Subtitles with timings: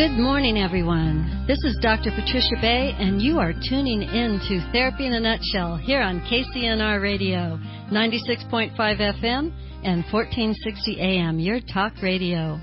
[0.00, 1.44] Good morning, everyone.
[1.46, 2.10] This is Dr.
[2.12, 7.02] Patricia Bay, and you are tuning in to Therapy in a Nutshell here on KCNR
[7.02, 7.60] Radio,
[7.92, 9.52] 96.5 FM
[9.84, 12.58] and 1460 AM, your talk radio.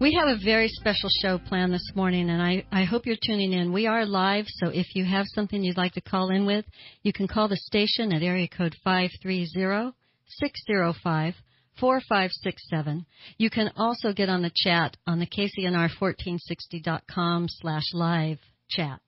[0.00, 3.52] We have a very special show planned this morning, and I, I hope you're tuning
[3.52, 3.74] in.
[3.74, 6.64] We are live, so if you have something you'd like to call in with,
[7.02, 9.92] you can call the station at area code 530
[10.28, 11.34] 605
[11.78, 13.06] 4567.
[13.38, 18.38] You can also get on the chat on the KCNR1460.com slash live
[18.68, 19.00] chat.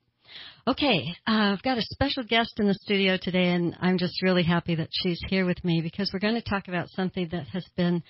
[0.67, 4.43] Okay, uh, I've got a special guest in the studio today, and I'm just really
[4.43, 7.65] happy that she's here with me because we're going to talk about something that has
[7.75, 8.03] been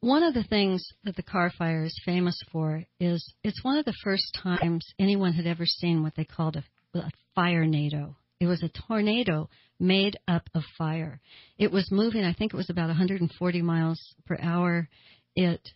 [0.00, 3.84] One of the things that the Carr fire is famous for is it's one of
[3.84, 6.64] the first times anyone had ever seen what they called a,
[6.98, 8.16] a firenado.
[8.42, 9.48] It was a tornado
[9.78, 11.20] made up of fire.
[11.58, 14.88] It was moving, I think it was about 140 miles per hour.
[15.36, 15.68] It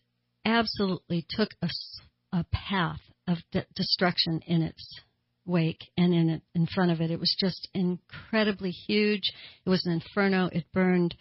[0.45, 1.69] absolutely took a,
[2.33, 2.99] a path
[3.29, 5.01] of de- destruction in its
[5.45, 7.13] wake and in it, in front of it.
[7.13, 9.31] It was just incredibly huge.
[9.65, 10.51] It was an inferno.
[10.53, 11.15] It burned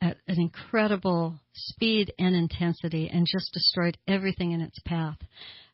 [0.00, 5.18] at an incredible speed and intensity and just destroyed everything in its path.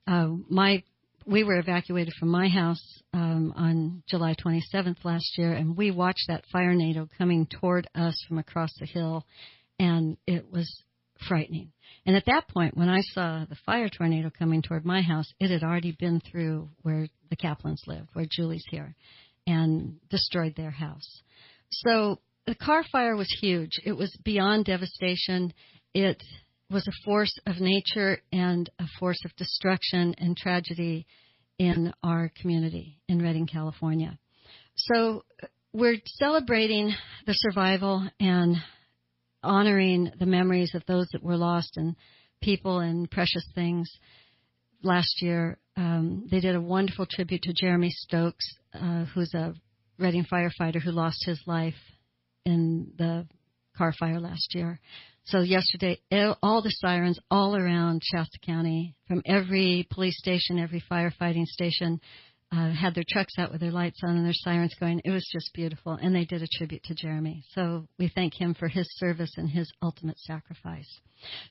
[0.06, 0.83] Uh, my
[1.31, 2.83] we were evacuated from my house
[3.15, 8.39] um, on July 27th last year, and we watched that firenado coming toward us from
[8.39, 9.25] across the hill,
[9.79, 10.69] and it was
[11.29, 11.71] frightening.
[12.05, 15.51] And at that point, when I saw the fire tornado coming toward my house, it
[15.51, 18.97] had already been through where the Kaplans live, where Julie's here,
[19.47, 21.23] and destroyed their house.
[21.71, 23.79] So the Carr fire was huge.
[23.85, 25.53] It was beyond devastation.
[25.95, 26.21] It
[26.70, 31.06] was a force of nature and a force of destruction and tragedy
[31.58, 34.19] in our community in Redding, California.
[34.76, 35.25] So
[35.72, 36.94] we're celebrating
[37.26, 38.56] the survival and
[39.42, 41.97] honoring the memories of those that were lost and
[42.41, 43.91] people and precious things.
[44.82, 49.54] Last year, um, they did a wonderful tribute to Jeremy Stokes, uh, who's a
[49.98, 51.75] Redding firefighter who lost his life
[52.47, 53.26] in the
[53.76, 54.81] Carr fire last year.
[55.25, 56.00] So yesterday,
[56.42, 62.00] all the sirens all around Shasta County, from every police station, every firefighting station,
[62.53, 65.00] uh, had their trucks out with their lights on and their sirens going.
[65.04, 67.44] It was just beautiful, and they did a tribute to Jeremy.
[67.54, 71.00] So we thank him for his service and his ultimate sacrifice.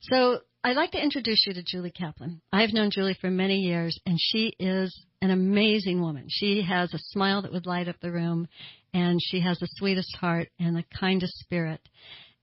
[0.02, 2.42] So I'd like to introduce you to Julie Kaplan.
[2.52, 6.26] I've known Julie for many years, and she is an amazing woman.
[6.28, 8.46] She has a smile that would light up the room,
[8.92, 11.80] and she has the sweetest heart and the kindest spirit.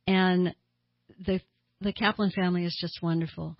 [0.07, 0.55] And
[1.25, 1.41] the
[1.81, 3.55] the Kaplan family is just wonderful.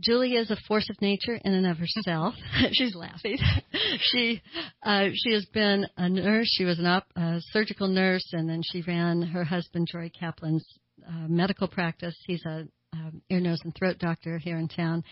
[0.00, 2.34] Julie is a force of nature in and of herself.
[2.72, 3.36] She's laughing.
[4.00, 4.40] she
[4.82, 6.48] uh, she has been a nurse.
[6.56, 10.66] She was an op, a surgical nurse, and then she ran her husband Troy Kaplan's
[11.06, 12.16] uh, medical practice.
[12.26, 15.04] He's a um, ear, nose, and throat doctor here in town.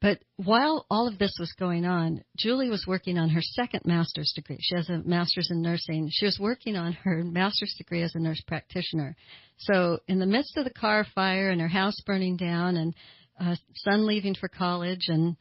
[0.00, 4.32] But while all of this was going on, Julie was working on her second master's
[4.34, 4.58] degree.
[4.60, 6.08] She has a master's in nursing.
[6.10, 9.16] She was working on her master's degree as a nurse practitioner.
[9.58, 12.94] So, in the midst of the Carr fire and her house burning down, and
[13.40, 15.36] uh, son leaving for college, and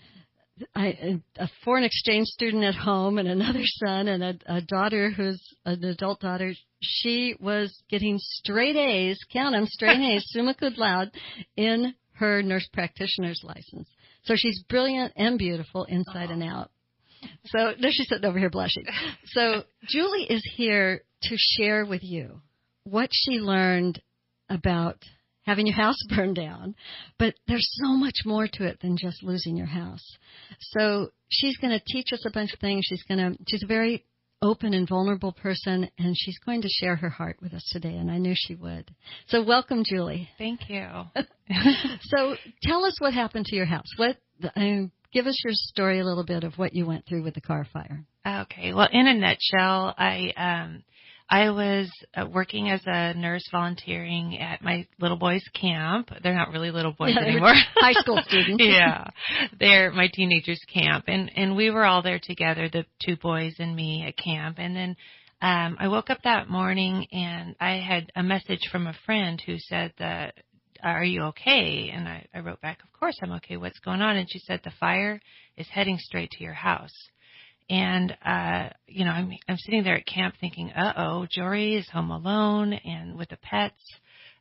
[0.75, 5.41] I, a foreign exchange student at home and another son and a, a daughter who's
[5.65, 6.53] an adult daughter.
[6.81, 11.11] She was getting straight A's, count them, straight A's, summa cum laude,
[11.55, 13.89] in her nurse practitioner's license.
[14.23, 16.69] So she's brilliant and beautiful inside and out.
[17.45, 18.85] So there she's sitting over here blushing.
[19.27, 22.41] So Julie is here to share with you
[22.83, 24.01] what she learned
[24.49, 24.97] about
[25.43, 26.75] having your house burned down.
[27.17, 30.05] But there's so much more to it than just losing your house.
[30.59, 32.85] So she's going to teach us a bunch of things.
[32.87, 34.05] She's going to, she's a very
[34.43, 38.09] open and vulnerable person, and she's going to share her heart with us today, and
[38.09, 38.89] I knew she would.
[39.27, 40.29] So welcome, Julie.
[40.39, 40.87] Thank you.
[42.01, 43.85] so tell us what happened to your house.
[43.97, 44.17] What,
[45.13, 47.67] give us your story a little bit of what you went through with the Carr
[47.71, 48.03] fire.
[48.25, 48.73] Okay.
[48.73, 50.83] Well, in a nutshell, I um
[51.33, 56.09] I was uh, working as a nurse volunteering at my little boys' camp.
[56.21, 57.53] They're not really little boys Yeah, anymore.
[57.75, 58.61] high school students.
[58.61, 59.05] yeah,
[59.57, 63.73] they're my teenagers' camp, and and we were all there together, the two boys and
[63.73, 64.57] me at camp.
[64.59, 64.95] And then
[65.41, 69.57] um, I woke up that morning and I had a message from a friend who
[69.57, 70.33] said that,
[70.83, 73.55] "Are you okay?" And I, I wrote back, "Of course I'm okay.
[73.55, 75.21] What's going on?" And she said, "The fire
[75.55, 76.93] is heading straight to your house."
[77.71, 81.87] And uh, you know, I'm I'm sitting there at camp thinking, uh oh, Jory is
[81.89, 83.81] home alone and with the pets.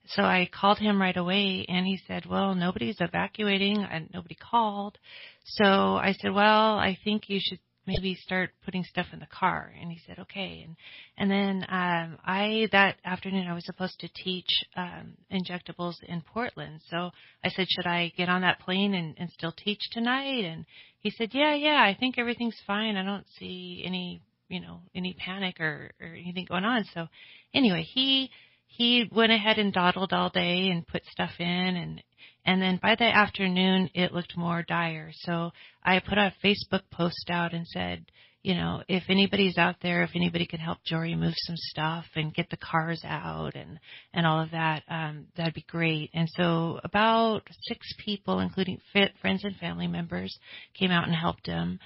[0.08, 4.98] So I called him right away and he said, Well, nobody's evacuating and nobody called.
[5.44, 9.72] So I said, Well, I think you should maybe start putting stuff in the car.
[9.80, 10.64] And he said okay.
[10.66, 10.76] And
[11.16, 16.80] and then um i that afternoon i was supposed to teach um injectables in portland.
[16.88, 17.10] So
[17.44, 20.44] i said should i get on that plane and, and still teach tonight?
[20.44, 20.66] And
[20.98, 22.96] he said yeah yeah i think everything's fine.
[22.96, 26.84] I don't see any you know any panic or or anything going on.
[26.94, 27.06] So
[27.54, 28.30] anyway he
[28.70, 32.02] he went ahead and dawdled all day and put stuff in and
[32.46, 35.10] and then by the afternoon, it looked more dire.
[35.12, 35.50] So
[35.84, 38.06] I put a Facebook post out and said,
[38.42, 42.32] you know, if anybody's out there, if anybody can help Jory move some stuff and
[42.32, 43.78] get the cars out and
[44.14, 46.10] and all of that, um, that'd be great.
[46.14, 50.34] And so about six people, including fit friends and family members,
[50.78, 51.78] came out and helped him,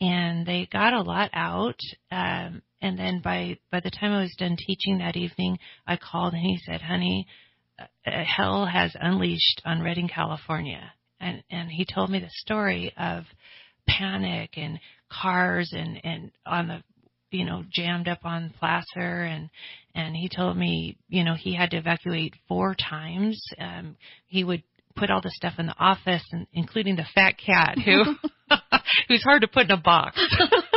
[0.00, 1.78] and they got a lot out.
[2.10, 6.34] Um, and then by by the time I was done teaching that evening, I called
[6.34, 7.26] and he said, "Honey."
[7.80, 10.92] uh, hell has unleashed on Redding, California.
[11.20, 13.24] And and he told me the story of
[13.86, 14.78] panic and
[15.10, 16.82] cars and and on the
[17.30, 19.50] you know jammed up on Placer and
[19.94, 23.42] and he told me you know he had to evacuate four times.
[23.58, 23.96] Um,
[24.26, 24.62] he would
[24.96, 28.16] put all the stuff in the office, and including the fat cat who
[29.08, 30.18] who's hard to put in a box.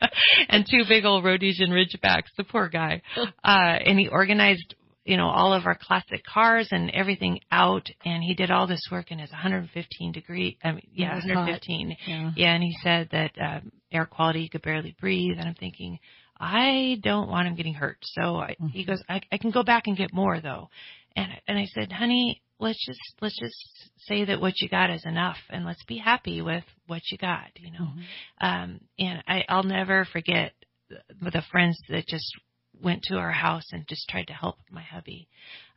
[0.48, 3.02] and two big old Rhodesian Ridgebacks, the poor guy.
[3.16, 4.74] Uh, and he organized
[5.04, 7.88] you know, all of our classic cars and everything out.
[8.04, 11.96] And he did all this work in his 115 degree, I mean, yeah, It 115.
[12.06, 12.32] Yeah.
[12.36, 12.52] Yeah.
[12.54, 15.38] And he said that, um, air quality, he could barely breathe.
[15.38, 15.98] And I'm thinking,
[16.38, 17.96] I don't want him getting hurt.
[18.02, 18.70] So I, Mhm.
[18.70, 20.68] he goes, I, I can go back and get more though.
[21.16, 25.04] And, and I said, honey, let's just, let's just say that what you got is
[25.04, 27.88] enough and let's be happy with what you got, you know.
[27.88, 28.04] Mhm.
[28.40, 30.52] Um, and I, I'll never forget
[30.88, 32.30] the, the friends that just
[32.82, 35.28] went to our house and just tried to help my hubby.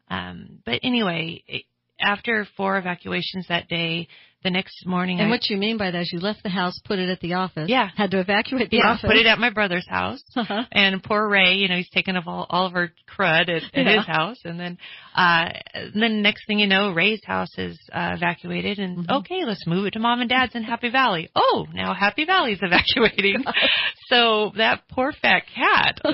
[0.10, 1.64] Um, but anyway, it,
[2.00, 4.08] after four evacuations that day,
[4.44, 6.74] the next morning And I what you mean by that is you left the house,
[6.86, 7.70] put it at the office.
[7.70, 7.90] Yeah.
[7.96, 9.08] Had to evacuate the yeah, office.
[9.08, 10.22] put it at my brother's house.
[10.36, 10.64] Uh-huh.
[10.72, 13.86] And poor Ray, you know, he's taken of all, all of our crud at, at
[13.86, 13.98] Yeah.
[13.98, 14.38] his house.
[14.46, 14.78] And then,
[15.16, 19.20] uh, and then next thing you know, Ray's house is uh, evacuated and Mhm.
[19.20, 21.30] okay, let's move it to mom and dad's in Happy Valley.
[21.36, 23.44] Oh, now Happy Valley's evacuating.
[24.10, 26.00] so that poor fat cat.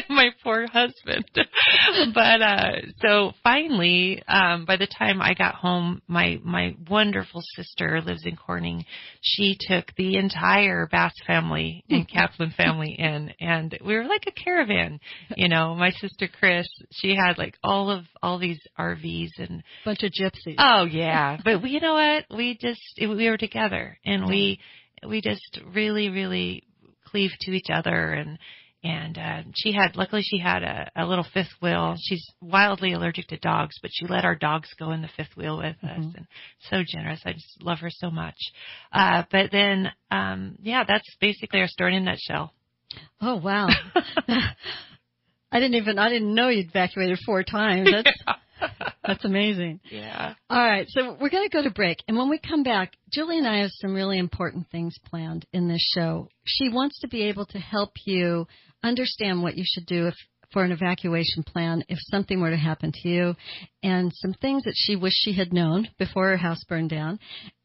[0.08, 1.24] my poor husband.
[2.14, 8.00] but uh so finally, um by the time I got home, my my wonderful sister
[8.00, 8.84] lives in Corning.
[9.20, 14.32] She took the entire Bass family and Kaplan family in and we were like a
[14.32, 15.00] caravan.
[15.36, 20.02] You know, my sister Chris, she had like all of all these RVs and Bunch
[20.02, 20.56] of gypsies.
[20.58, 22.24] Oh yeah, but we, you know what?
[22.36, 24.60] We just we were together, and we
[25.06, 26.62] we just really really
[27.06, 28.38] cleaved to each other, and
[28.84, 31.96] and uh, she had luckily she had a, a little fifth wheel.
[32.00, 35.56] She's wildly allergic to dogs, but she let our dogs go in the fifth wheel
[35.56, 36.14] with us, Mhm.
[36.16, 36.26] and
[36.70, 37.22] so generous.
[37.24, 38.36] I just love her so much.
[38.92, 42.52] Uh, but then, um, yeah, that's basically our story in a nutshell.
[43.20, 43.68] Oh wow.
[45.50, 47.88] I didn't even I didn't know you'd evacuated four times.
[47.90, 48.40] That's
[49.06, 49.80] that's amazing.
[49.90, 50.34] yeah.
[50.48, 53.38] All right, so we're going to go to break, and when we come back, Julie
[53.38, 56.28] and I have some really important things planned in this show.
[56.46, 58.46] She wants to be able to help you
[58.84, 60.14] understand what you should do if
[60.52, 63.34] for an evacuation plan if something were to happen to you,
[63.82, 67.18] and some things that she wished she had known before her house burned down,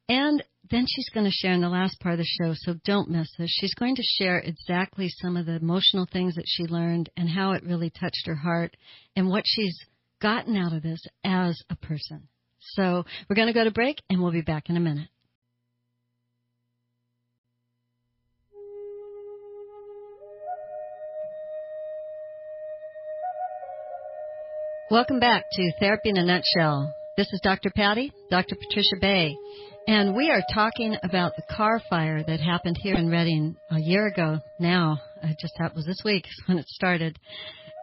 [0.08, 3.10] and then she's going to share in the last part of the show, so don't
[3.10, 3.50] miss this.
[3.60, 7.52] She's going to share exactly some of the emotional things that she learned and how
[7.52, 8.76] it really touched her heart
[9.16, 9.78] and what she's
[10.22, 12.28] gotten out of this as a person.
[12.60, 15.10] So we're going to go to break and we'll be back in a minute.
[24.92, 26.92] Welcome back to Therapy in a Nutshell.
[27.16, 27.70] This is Dr.
[27.70, 28.56] Patty, Dr.
[28.56, 29.38] Patricia Bay,
[29.88, 34.08] and we are talking about the Carr fire that happened here in Redding a year
[34.08, 35.00] ago now.
[35.22, 37.20] It just that was this week when it started.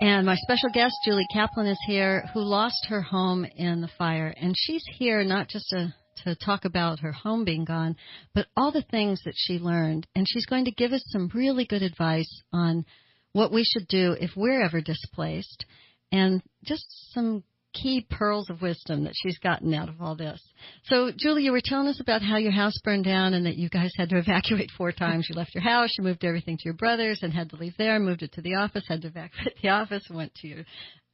[0.00, 4.34] And my special guest, Julie Kaplan, is here, who lost her home in the fire.
[4.36, 5.94] And she's here not just to
[6.24, 7.94] to talk about her home being gone,
[8.34, 10.08] but all the things that she learned.
[10.16, 12.84] And she's going to give us some really good advice on
[13.30, 15.66] what we should do if we're ever displaced
[16.12, 17.42] and just some
[17.76, 20.40] key pearls of wisdom that she's gotten out of all this.
[20.84, 23.68] So, Julie, you were telling us about how your house burned down and that you
[23.68, 25.26] guys had to evacuate four times.
[25.28, 27.98] You left your house, you moved everything to your brother's and had to leave there,
[27.98, 30.64] moved it to the office, had to evacuate the office, went to your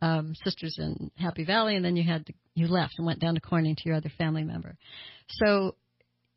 [0.00, 3.34] um, sisters in Happy Valley, and then you had to, you left and went down
[3.34, 4.76] to Corning to your other family member.
[5.28, 5.76] So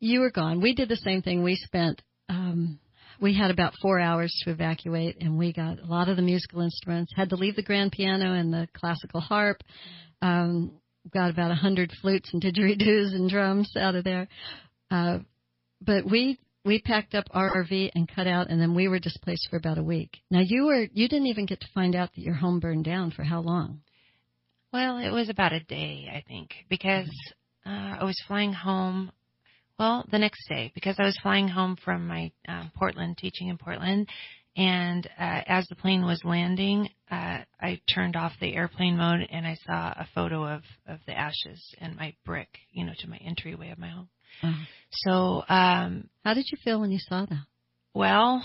[0.00, 0.60] you were gone.
[0.60, 1.42] We did the same thing.
[1.42, 2.78] We spent um,
[3.20, 6.60] we had about four hours to evacuate, and we got a lot of the musical
[6.60, 7.12] instruments.
[7.16, 9.62] Had to leave the grand piano and the classical harp.
[10.22, 10.72] Um,
[11.12, 14.28] got about a hundred flutes and didgeridoos and drums out of there.
[14.90, 15.18] Uh,
[15.80, 19.48] but we we packed up our RV and cut out, and then we were displaced
[19.48, 20.18] for about a week.
[20.30, 23.12] Now you were you didn't even get to find out that your home burned down
[23.12, 23.80] for how long?
[24.72, 27.08] Well, it was about a day, I think, because
[27.64, 29.10] uh, I was flying home.
[29.78, 33.58] Well, the next day, because I was flying home from my um, Portland teaching in
[33.58, 34.08] Portland,
[34.56, 39.46] and uh, as the plane was landing, uh, I turned off the airplane mode and
[39.46, 43.18] I saw a photo of of the ashes and my brick, you know, to my
[43.18, 44.08] entryway of my home.
[44.42, 44.64] Uh-huh.
[44.92, 47.44] So, um, How did you feel when you saw that?
[47.92, 48.42] well,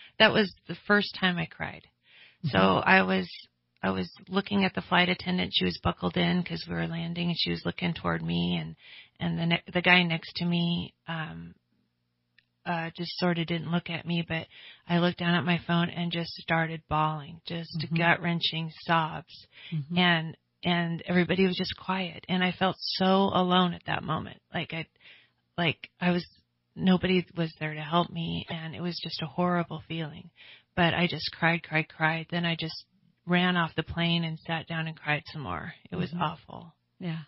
[0.18, 1.82] that was the first time I cried.
[2.46, 3.26] So I was
[3.82, 5.52] I was looking at the flight attendant.
[5.54, 8.76] She was buckled in because we were landing, and she was looking toward me, and
[9.24, 11.54] and the ne- the guy next to me um,
[12.66, 14.46] uh, just sort of didn't look at me, but
[14.88, 17.96] I looked down at my phone and just started bawling, just Mhm.
[17.98, 19.98] gut wrenching sobs, Mhm.
[19.98, 24.72] and and everybody was just quiet, and I felt so alone at that moment, like
[24.72, 24.86] I
[25.58, 26.26] like I was
[26.76, 30.30] nobody was there to help me and it was just a horrible feeling.
[30.74, 32.26] But I just cried, cried, cried.
[32.30, 32.84] Then I just
[33.26, 35.72] ran off the plane and sat down and cried some more.
[35.92, 36.20] It was Mhm.
[36.20, 36.74] awful.
[36.98, 37.22] Yeah.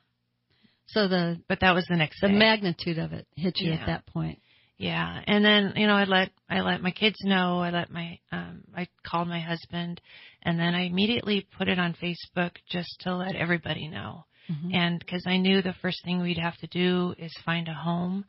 [0.86, 2.34] So the But that was the next the day.
[2.34, 3.80] magnitude of it hit you Yeah.
[3.80, 4.40] at that point.
[4.78, 5.22] yeah.
[5.26, 8.62] And then, you know, I let I let my kids know, I let my um
[8.76, 10.00] I called my husband
[10.42, 14.24] and then I immediately put it on Facebook just to let everybody know.
[14.50, 14.74] Mhm.
[14.74, 18.24] and because I knew the first thing we'd have to do is find a home.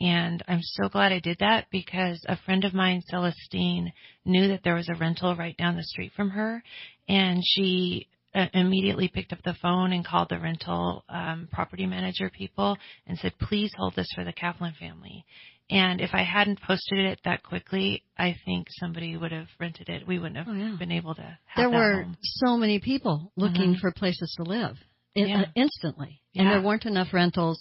[0.00, 3.92] And I'm so glad I did that because a friend of mine, Celestine,
[4.24, 6.62] knew that there was a rental right down the street from her,
[7.08, 8.06] and she
[8.54, 12.76] immediately picked up the phone and called the rental um, property manager people
[13.06, 15.24] and said, "Please hold this for the Kaplan family."
[15.70, 20.06] And if I hadn't posted it that quickly, I think somebody would have rented it.
[20.06, 20.76] We wouldn't have Oh, yeah.
[20.78, 22.16] been able to have there were home.
[22.22, 23.80] so many people looking Mhm.
[23.80, 24.78] for places to live
[25.14, 25.40] in, Yeah.
[25.42, 27.60] uh, instantly, and there weren't enough rentals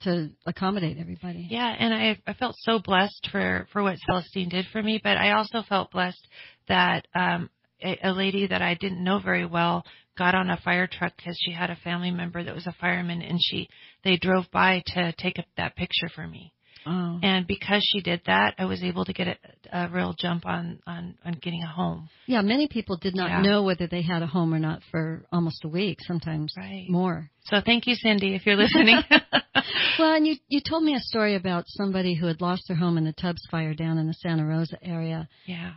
[0.00, 1.46] to accommodate everybody.
[1.50, 5.16] Yeah, and I I felt so blessed for for what Celestine did for me, but
[5.16, 6.26] I also felt blessed
[6.68, 7.48] that um
[7.82, 9.84] a, a lady that I didn't know very well
[10.18, 13.22] got on a fire truck because she had a family member that was a fireman,
[13.22, 13.68] and she
[14.04, 16.52] they drove by to take a, that picture for me.
[16.86, 17.18] Oh.
[17.22, 19.36] And because she did that, I was able to get a,
[19.70, 22.08] a real jump on on on getting a home.
[22.26, 23.42] Yeah, many people did not Yeah.
[23.42, 26.86] know whether they had a home or not for almost a week, sometimes Right.
[26.88, 27.30] more.
[27.44, 28.96] So thank you, Cindy, if you're listening.
[29.98, 32.96] Well, and you you told me a story about somebody who had lost their home
[32.96, 35.28] in the Tubbs fire down in the Santa Rosa area.
[35.44, 35.72] yeah,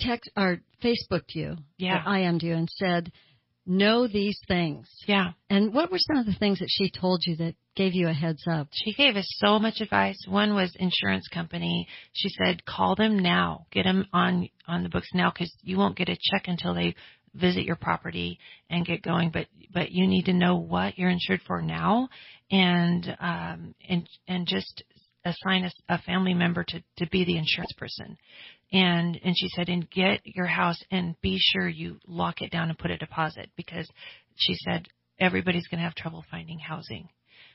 [0.00, 2.02] Text or Facebooked you, Yeah.
[2.04, 3.12] or IM'd you, and said,
[3.66, 5.32] "Know these things." yeah.
[5.50, 8.12] And what were some of the things that she told you that gave you a
[8.12, 8.68] heads up?
[8.72, 10.18] She gave us so much advice.
[10.28, 11.86] One was insurance company.
[12.12, 13.66] She said, call them now.
[13.70, 16.94] Get them on on the books now because you won't get a check until they
[17.34, 18.38] visit your property
[18.70, 19.30] and get going.
[19.30, 22.08] But but you need to know what you're insured for now,
[22.50, 24.82] and um and and just
[25.24, 28.16] assign a, a family member to to be the insurance person.
[28.72, 32.68] And and she said, and get your house and be sure you lock it down
[32.68, 33.88] and put a deposit because
[34.36, 34.86] she said
[35.18, 37.08] everybody's going to have trouble finding housing.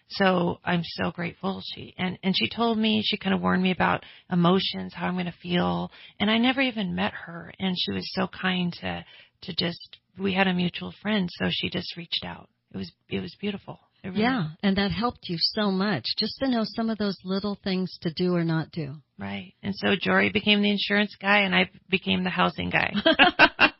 [0.10, 1.62] So I'm so grateful.
[1.74, 5.16] She and and she told me she kind of warned me about emotions, how I'm
[5.16, 9.06] going to feel, and I never even met her, and she was so kind to
[9.44, 12.50] to just we had a mutual friend, so she just reached out.
[12.74, 13.80] It was it was beautiful.
[14.04, 17.56] Really- Yeah, and that helped you so much just to know some of those little
[17.64, 18.96] things to do or not do.
[19.20, 19.54] right.
[19.62, 22.94] And so Jory became the insurance guy, and I became the housing guy.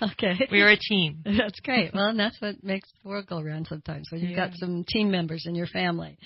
[0.02, 0.46] okay.
[0.50, 1.22] we were a team.
[1.24, 1.92] That's great.
[1.94, 5.10] Well, and that's what makes the world go around sometimes when you've got some team
[5.10, 6.16] members in your family.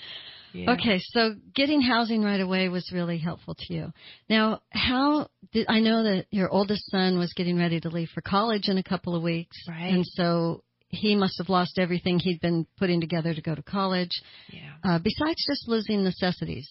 [0.53, 0.71] Yeah.
[0.73, 3.93] Okay, so getting housing right away was really helpful to you.
[4.29, 8.19] Now, how did I know that your oldest son was getting ready to leave for
[8.21, 9.93] college in a couple of weeks, Right.
[9.93, 14.11] and so he must have lost everything he'd been putting together to go to college.
[14.51, 14.59] Yeah.
[14.83, 16.69] Uh, besides just losing necessities,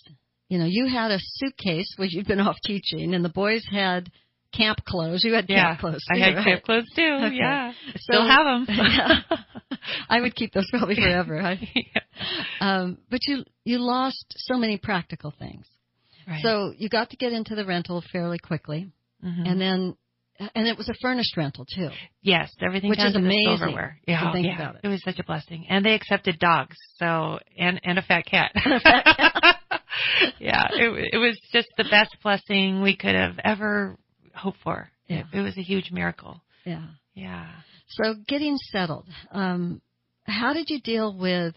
[0.48, 4.10] you know, you had a suitcase which you'd been off teaching, and the boys had
[4.56, 5.22] camp clothes.
[5.24, 6.04] You had yeah, camp clothes.
[6.10, 6.44] I too, had right?
[6.44, 7.18] camp clothes too.
[7.24, 7.36] Okay.
[7.36, 8.66] Yeah, So- still have them.
[8.76, 9.20] Yeah.
[10.08, 11.40] I would keep those probably forever.
[11.40, 12.00] I, yeah.
[12.60, 15.66] um, but you you lost so many practical things.
[16.26, 16.42] Right.
[16.42, 18.90] So you got to get into the rental fairly quickly,
[19.24, 19.48] Mhm.
[19.50, 19.96] and then
[20.54, 21.90] and it was a furnished rental too.
[22.22, 23.98] yes, everything Which down is to the amazing silverware.
[24.06, 24.54] to Yeah, think yeah.
[24.54, 24.80] about it.
[24.84, 26.76] It was such a blessing, and they accepted dogs.
[26.96, 28.52] So and and a fat cat.
[30.38, 33.96] yeah, it it was just the best blessing we could have ever
[34.34, 34.90] hoped for.
[35.08, 35.24] Yeah.
[35.32, 36.40] It, it was a huge miracle.
[36.64, 36.86] Yeah.
[37.14, 37.46] Yeah.
[37.88, 39.08] So getting settled.
[39.32, 39.80] Um,
[40.24, 41.54] how did you deal with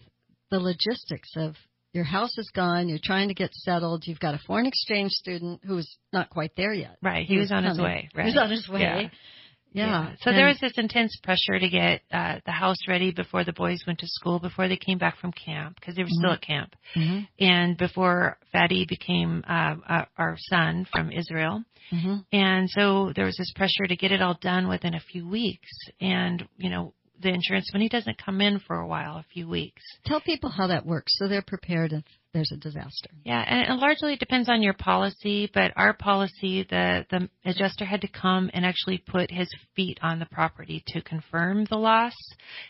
[0.50, 1.54] the logistics of
[1.94, 5.60] your house is gone, you're trying to get settled, you've got a foreign exchange student
[5.64, 6.96] who's not quite there yet.
[7.02, 7.24] Right.
[7.26, 8.08] He was on his way.
[8.14, 8.26] Right.
[8.26, 8.80] He was on his way.
[8.80, 9.08] Yeah.
[9.72, 10.12] Yeah.
[10.20, 13.82] So there was this intense pressure to get uh, the house ready before the boys
[13.86, 16.34] went to school, before they came back from camp, because they were still Mhm.
[16.34, 17.28] at camp, Mhm.
[17.40, 21.64] and before Fatty became uh, uh, our son from Israel.
[21.90, 22.24] Mhm.
[22.32, 25.70] And so there was this pressure to get it all done within a few weeks.
[26.00, 26.94] And, you know,
[27.24, 29.82] the insurance money doesn't come in for a while, a few weeks.
[30.04, 32.04] Tell people how that works so they're prepared if
[32.34, 33.10] there's a disaster.
[33.24, 38.00] Yeah, and, and largely depends on your policy, but our policy, the, the adjuster had
[38.02, 42.12] to come and actually put his feet on the property to confirm the loss.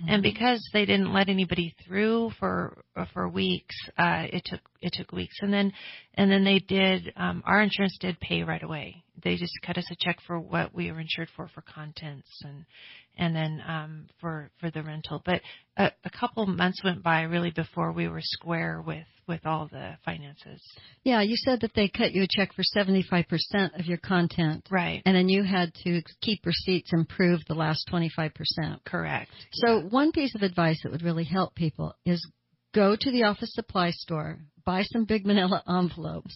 [0.06, 5.12] And because they didn't let anybody through for for weeks, uh, it took it took
[5.12, 5.72] weeks, and then
[6.14, 7.12] and then they did.
[7.16, 9.02] Um, our insurance did pay right away.
[9.22, 12.66] They just cut us a check for what we were insured for for contents and
[13.16, 15.22] and then um, for for the rental.
[15.24, 15.40] But
[15.76, 19.96] a, a couple months went by really before we were square with with all the
[20.04, 20.62] finances.
[21.02, 24.66] Yeah, you said that they cut you a check for 75% of your content.
[24.70, 25.02] Right.
[25.06, 28.32] And then you had to keep receipts and prove the last 25%.
[28.84, 29.30] Correct.
[29.52, 32.26] So one piece of advice that would really help people is
[32.74, 36.34] go to the office supply store, buy some big manila envelopes.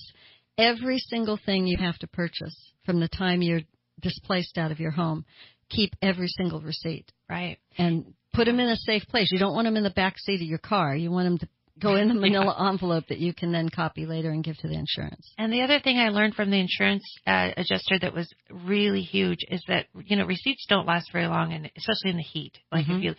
[0.56, 3.60] Every single thing you have to purchase from the time you're
[4.00, 5.24] displaced out of your home,
[5.68, 7.58] keep every single receipt Right.
[7.76, 9.30] and put them in a safe place.
[9.32, 10.94] You don't want them in the back seat of your car.
[10.96, 11.48] You want them to
[11.80, 14.74] go in the manila envelope that you can then copy later and give to the
[14.74, 15.32] insurance.
[15.38, 19.38] And the other thing I learned from the insurance uh, adjuster that was really huge
[19.48, 22.58] is that you know receipts don't last very long, and especially in the heat.
[22.72, 22.98] Like Mhm.
[22.98, 23.14] if you,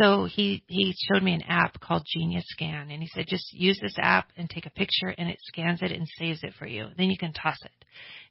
[0.00, 3.78] so he he showed me an app called Genius Scan, and he said just use
[3.80, 6.88] this app and take a picture, and it scans it and saves it for you.
[6.96, 7.84] Then you can toss it,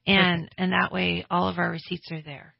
[0.07, 2.55] and and that way all of our receipts are there.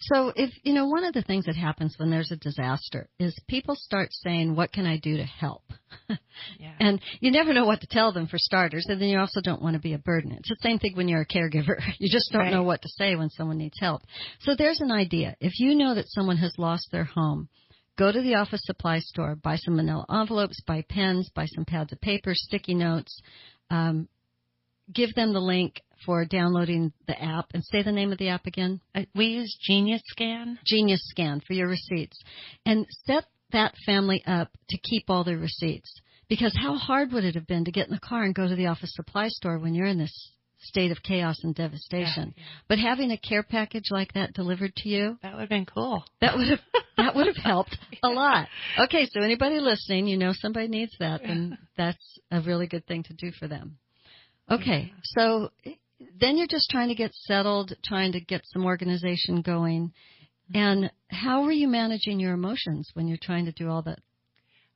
[0.00, 3.34] So if you know one of the things that happens when there's a disaster is
[3.48, 5.62] people start saying, "What can I do to help?"
[6.58, 6.72] Yeah.
[6.80, 9.62] and you never know what to tell them for starters, and then you also don't
[9.62, 10.32] want to be a burden.
[10.32, 11.80] It's the same thing when you're a caregiver.
[12.00, 12.52] You just don't Right.
[12.52, 14.02] know what to say when someone needs help.
[14.40, 15.36] So there's an idea.
[15.40, 17.48] If you know that someone has lost their home,
[17.96, 21.92] go to the office supply store, buy some manila envelopes, buy pens, buy some pads
[21.92, 23.20] of paper, sticky notes.
[23.70, 24.08] Um,
[24.92, 28.46] give them the link for downloading the app, and say the name of the app
[28.46, 28.80] again.
[28.94, 30.58] Uh, we use Genius Scan.
[30.64, 32.20] Genius Scan for your receipts
[32.66, 36.00] and set that family up to keep all their receipts.
[36.28, 38.56] Because how hard would it have been to get in the car and go to
[38.56, 42.32] the office supply store when you're in this state of chaos and devastation?
[42.36, 42.50] Yeah, yeah.
[42.66, 46.02] But having a care package like that delivered to you, That would have been cool.
[46.22, 46.60] that would have
[46.96, 48.48] that would have helped a lot.
[48.78, 53.02] Okay, so anybody listening, you know somebody needs that, and that's a really good thing
[53.04, 53.76] to do for them.
[54.50, 55.50] Okay, so
[56.20, 59.92] then you're just trying to get settled, trying to get some organization going.
[60.54, 63.98] And how are you managing your emotions when you're trying to do all that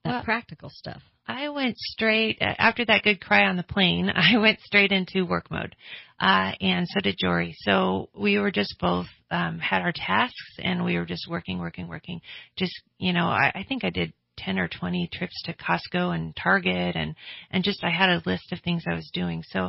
[0.05, 1.03] that Well- practical stuff?
[1.31, 4.11] I went straight after that good cry on the plane.
[4.14, 5.77] I went straight into work mode,
[6.18, 7.55] uh, and so did Jory.
[7.59, 11.87] So we were just both um, had our tasks, and we were just working, working,
[11.87, 12.22] working.
[12.57, 16.35] Just you know, I, I think I did ten or twenty trips to Costco and
[16.35, 17.14] Target, and
[17.51, 19.42] and just I had a list of things I was doing.
[19.51, 19.68] So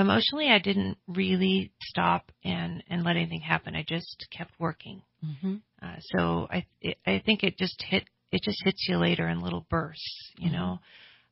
[0.00, 3.74] emotionally, I didn't really stop and and let anything happen.
[3.76, 5.02] I just kept working.
[5.24, 5.56] Mm-hmm.
[5.82, 9.40] Uh, so I it, I think it just hit it just hits you later in
[9.40, 10.52] little bursts, you Mhm.
[10.52, 10.80] know.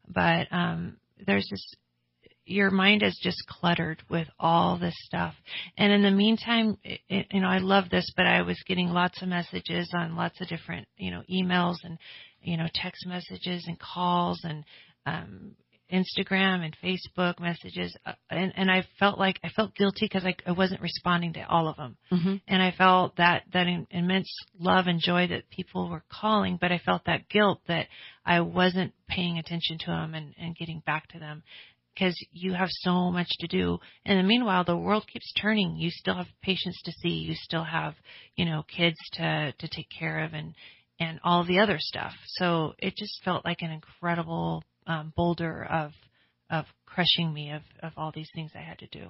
[0.09, 1.75] But um, there's this
[2.45, 5.35] your mind is just cluttered with all this stuff,
[5.77, 9.21] and in the meantime, it, you know I love this, but I was getting lots
[9.23, 11.99] of messages on lots of different you know emails and
[12.43, 14.65] you know text messages and calls and
[15.07, 15.55] um,
[15.93, 20.35] Instagram and Facebook messages, uh, and and I felt like I felt guilty because I,
[20.47, 22.37] I wasn't responding to all of them Mm-hmm.
[22.47, 26.73] and I felt that that im- immense love and joy that people were calling, but
[26.73, 27.87] I felt that guilt that
[28.25, 31.43] I wasn't paying attention to them and, and getting back to them
[31.95, 33.79] because you have so much to do.
[34.05, 35.77] And then meanwhile, the world keeps turning.
[35.77, 37.09] You still have patients to see.
[37.09, 37.95] You still have,
[38.37, 40.55] you know, kids to to take care of and
[41.01, 42.13] and all the other stuff.
[42.27, 45.93] So it just felt like an incredible um, boulder of
[46.51, 49.09] of crushing me of of all these things I had to do.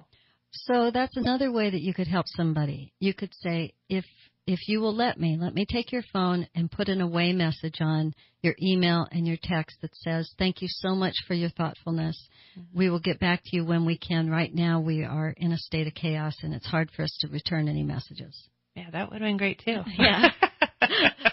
[0.51, 2.93] So that's another way that you could help somebody.
[3.01, 4.05] You could say, if
[4.49, 7.83] if you will let me, let me take your phone and put an away message
[7.83, 12.19] on your email and your text that says, Thank you so much for your thoughtfulness.
[12.59, 12.79] Mm-hmm.
[12.79, 14.31] We will get back to you when we can.
[14.31, 17.29] Right now we are in a state of chaos and it's hard for us to
[17.29, 18.49] return any messages.
[18.75, 19.83] Yeah, that would have been great too.
[19.99, 20.31] yeah.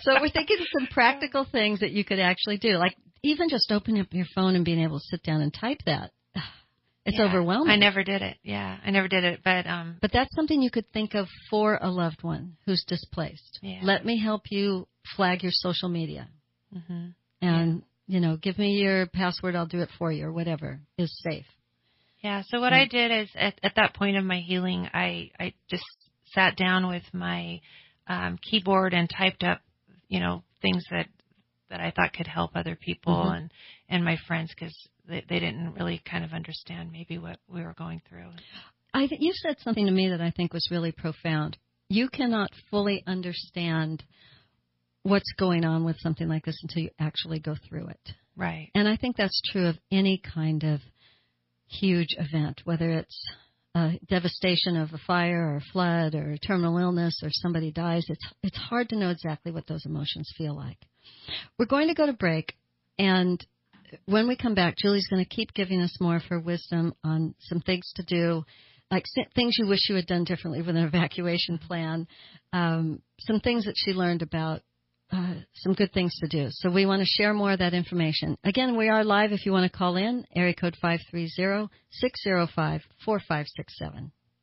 [0.05, 2.77] So we're thinking of some practical things that you could actually do.
[2.77, 5.79] Like even just opening up your phone and being able to sit down and type
[5.85, 6.11] that.
[7.07, 7.69] It's yeah, overwhelming.
[7.69, 8.37] I never did it.
[8.41, 11.77] Yeah, I never did it, but um But that's something you could think of for
[11.79, 13.59] a loved one who's displaced.
[13.61, 13.81] Yeah.
[13.83, 16.27] Let me help you flag your social media.
[16.75, 17.09] Mm-hmm.
[17.43, 18.15] And, yeah.
[18.15, 21.45] you know, give me your password, I'll do it for you or whatever is safe.
[22.23, 22.73] Yeah, so what.
[22.73, 25.85] I did is at at that point of my healing, I I just
[26.33, 27.61] sat down with my
[28.07, 29.61] um keyboard and typed up,
[30.07, 31.07] you know, things that
[31.69, 33.35] that I thought could help other people mm-hmm.
[33.35, 33.51] and
[33.89, 34.75] and my friends because
[35.07, 38.29] they, they didn't really kind of understand maybe what we were going through.
[38.93, 41.57] I th- you said something to me that I think was really profound.
[41.89, 44.03] You cannot fully understand
[45.03, 48.11] what's going on with something like this until you actually go through it.
[48.35, 48.71] Right.
[48.73, 50.79] And I think that's true of any kind of
[51.67, 53.21] huge event, whether it's
[53.75, 58.05] a devastation of a fire or a flood or terminal illness or somebody dies.
[58.07, 60.77] It's it's hard to know exactly what those emotions feel like.
[61.59, 62.53] We're going to go to break
[62.97, 63.45] and
[64.05, 67.35] when we come back, Julie's going to keep giving us more of her wisdom on
[67.39, 68.43] some things to do,
[68.91, 72.07] like things you wish you had done differently with an evacuation plan,
[72.53, 74.61] um, some things that she learned about
[75.15, 76.47] uh, some good things to do.
[76.49, 78.37] So we want to share more of that information.
[78.43, 81.69] Again, we are live if you want to call in, area code 530-605-4567.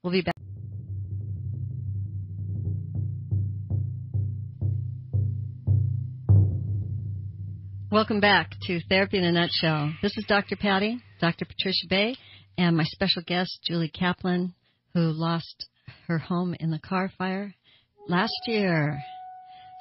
[0.02, 0.34] We'll be back.
[7.90, 9.92] Welcome back to Therapy in a Nutshell.
[10.00, 10.56] This is Dr.
[10.56, 11.44] Patty, Dr.
[11.44, 12.16] Patricia Bay,
[12.56, 14.54] and my special guest, Julie Kaplan,
[14.94, 15.66] who lost
[16.08, 17.54] her home in the Carr fire
[18.08, 18.98] last year.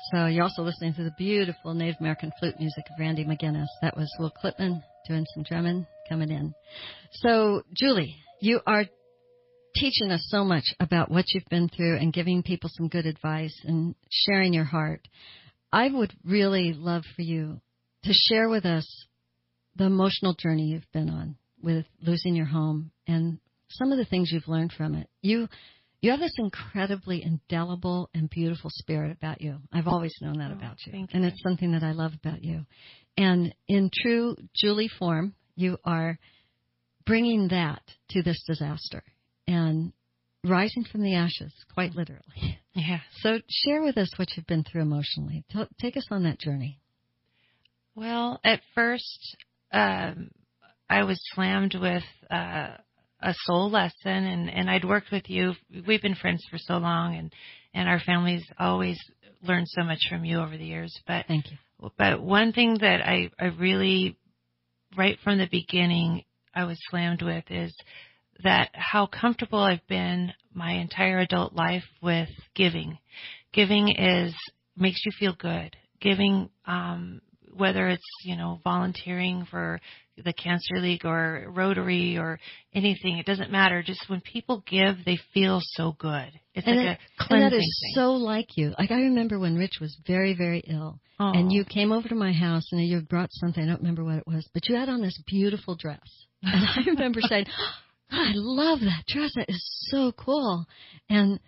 [0.09, 3.67] So you're also listening to the beautiful Native American flute music of Randy McGinnis.
[3.81, 6.53] That was Will Clipman doing some drumming coming in.
[7.11, 8.85] So, Julie, you are
[9.75, 13.57] teaching us so much about what you've been through and giving people some good advice
[13.63, 15.07] and sharing your heart.
[15.71, 17.61] I would really love for you
[18.03, 19.05] to share with us
[19.75, 24.31] the emotional journey you've been on with losing your home and some of the things
[24.31, 25.07] you've learned from it.
[25.21, 25.47] You
[26.01, 29.57] you have this incredibly indelible and beautiful spirit about you.
[29.71, 30.99] I've always known that oh, about you.
[30.99, 31.07] you.
[31.13, 32.65] And it's something that I love about you.
[33.17, 36.17] And in true Julie form, you are
[37.05, 39.03] bringing that to this disaster
[39.47, 39.93] and
[40.43, 42.21] rising from the ashes, quite literally.
[42.73, 42.99] Yeah.
[43.19, 45.43] So share with us what you've been through emotionally.
[45.81, 46.79] Take us on that journey.
[47.95, 49.35] Well, at first,
[49.73, 50.31] um,
[50.89, 52.77] I was slammed with uh,
[53.21, 55.53] a soul lesson, and and I'd worked with you.
[55.87, 57.33] We've been friends for so long, and
[57.73, 58.99] and our families always
[59.43, 60.93] learned so much from you over the years.
[61.07, 61.57] But thank you.
[61.97, 64.17] But one thing that I I really,
[64.97, 67.73] right from the beginning, I was slammed with is
[68.43, 72.97] that how comfortable I've been my entire adult life with giving.
[73.53, 74.33] Giving is
[74.77, 75.75] makes you feel good.
[75.99, 77.21] Giving um,
[77.55, 79.79] whether it's you know volunteering for
[80.23, 82.37] the Cancer League or Rotary or
[82.73, 83.81] anything, it doesn't matter.
[83.81, 86.29] Just when people give, they feel so good.
[86.53, 87.91] It's and like it, a cleansing and that is thing.
[87.95, 88.73] so like you.
[88.77, 91.31] Like I remember when Rich was very very ill, Oh.
[91.33, 93.63] and you came over to my house and you brought something.
[93.63, 95.99] I don't remember what it was, but you had on this beautiful dress,
[96.43, 97.73] and I remember saying, oh,
[98.11, 99.31] "I love that dress.
[99.35, 100.65] That is so cool."
[101.09, 101.39] And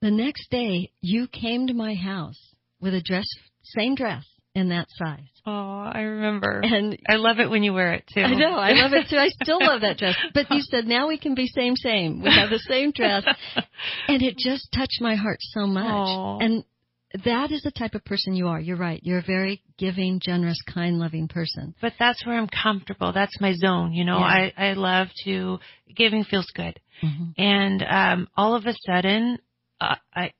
[0.00, 2.38] the next day, you came to my house
[2.80, 3.26] with a dress,
[3.62, 5.20] same dress in that size.
[5.46, 5.50] Oh,
[5.92, 6.60] I remember.
[6.62, 8.20] And I love it when you wear it too.
[8.20, 9.16] I know, I love it too.
[9.16, 10.16] I still love that dress.
[10.34, 12.22] But you said now we can be same same.
[12.22, 13.24] We have the same dress.
[14.08, 15.84] And it just touched my heart so much.
[15.86, 16.38] Aw.
[16.40, 16.64] And
[17.24, 18.60] that is the type of person you are.
[18.60, 19.00] You're right.
[19.02, 21.74] You're a very giving, generous, kind, loving person.
[21.80, 23.12] But that's where I'm comfortable.
[23.12, 23.92] That's my zone.
[23.92, 24.24] You know, Yeah.
[24.24, 25.58] I I love to
[25.96, 26.78] giving feels good.
[27.02, 27.32] Mhm.
[27.38, 29.38] and um all of a sudden
[29.80, 30.32] uh, i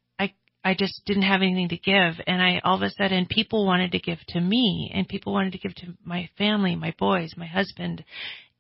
[0.65, 2.15] i just didn't have anything to give.
[2.27, 5.53] And i all of a sudden people wanted to give to me and people wanted
[5.53, 8.05] to give to my family my boys my husband.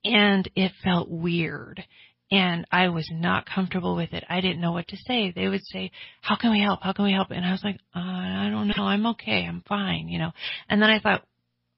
[0.04, 1.82] And it felt weird.
[2.30, 4.24] And i was not comfortable with it.
[4.28, 5.30] I didn't know what to say.
[5.30, 5.90] They would say
[6.22, 6.82] how can we help?
[6.82, 7.30] How can we help?
[7.30, 8.84] And i was like uh, i don't know.
[8.84, 9.44] I'm okay.
[9.46, 10.32] I'm fine you know.
[10.68, 11.24] And then i thought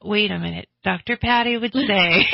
[0.02, 0.68] wait a minute.
[0.84, 2.26] Dr patty would say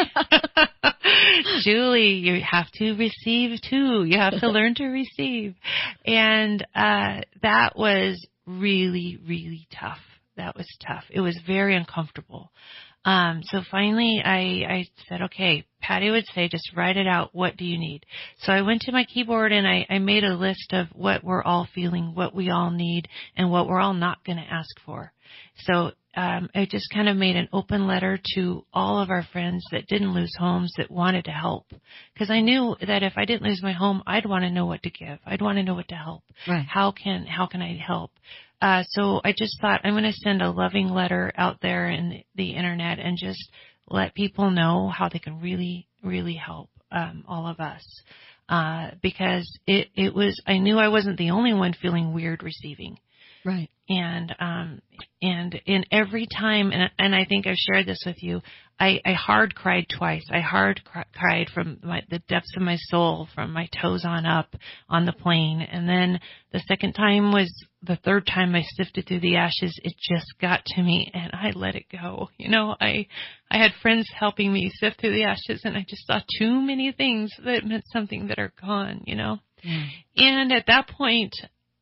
[1.62, 4.04] Julie, you have to receive too.
[4.04, 5.54] You have to learn to receive.
[6.04, 9.98] And uh that was really, really tough.
[10.36, 11.04] That was tough.
[11.10, 12.52] It was very uncomfortable.
[13.04, 17.30] Um, so finally I, I said, okay, Patty would say, just write it out.
[17.32, 18.04] What do you need?
[18.40, 21.42] So I went to my keyboard and I, I made a list of what we're
[21.42, 25.12] all feeling, what we all need, and what we're all not going to ask for.
[25.64, 29.64] So um, I just kind of made an open letter to all of our friends
[29.70, 31.66] that didn't lose homes that wanted to help.
[32.12, 34.82] Because I knew that if I didn't lose my home, I'd want to know what
[34.82, 35.20] to give.
[35.24, 36.24] I'd want to know what to help.
[36.48, 36.66] Right.
[36.68, 38.10] How can how can I help?
[38.60, 42.24] Uh, so I just thought I'm going to send a loving letter out there in
[42.34, 43.52] the, internet and just
[43.86, 47.84] let people know how they can really really help um, all of us.
[48.48, 52.98] Uh, because it, it was, I knew I wasn't the only one feeling weird receiving
[53.48, 53.70] Right.
[53.88, 54.82] and um
[55.22, 58.42] and in every time and and I think I've shared this with you
[58.78, 62.76] I I hard cried twice I hard cr- cried from my the depths of my
[62.90, 64.54] soul from my toes on up
[64.90, 66.20] on the plane and then
[66.52, 67.50] the second time was
[67.82, 71.52] the third time I sifted through the ashes it just got to me and I
[71.54, 73.06] let it go you know I
[73.50, 76.92] I had friends helping me sift through the ashes and I just saw too many
[76.92, 79.86] things that meant something that are gone you know Yeah.
[80.16, 81.34] and at that point,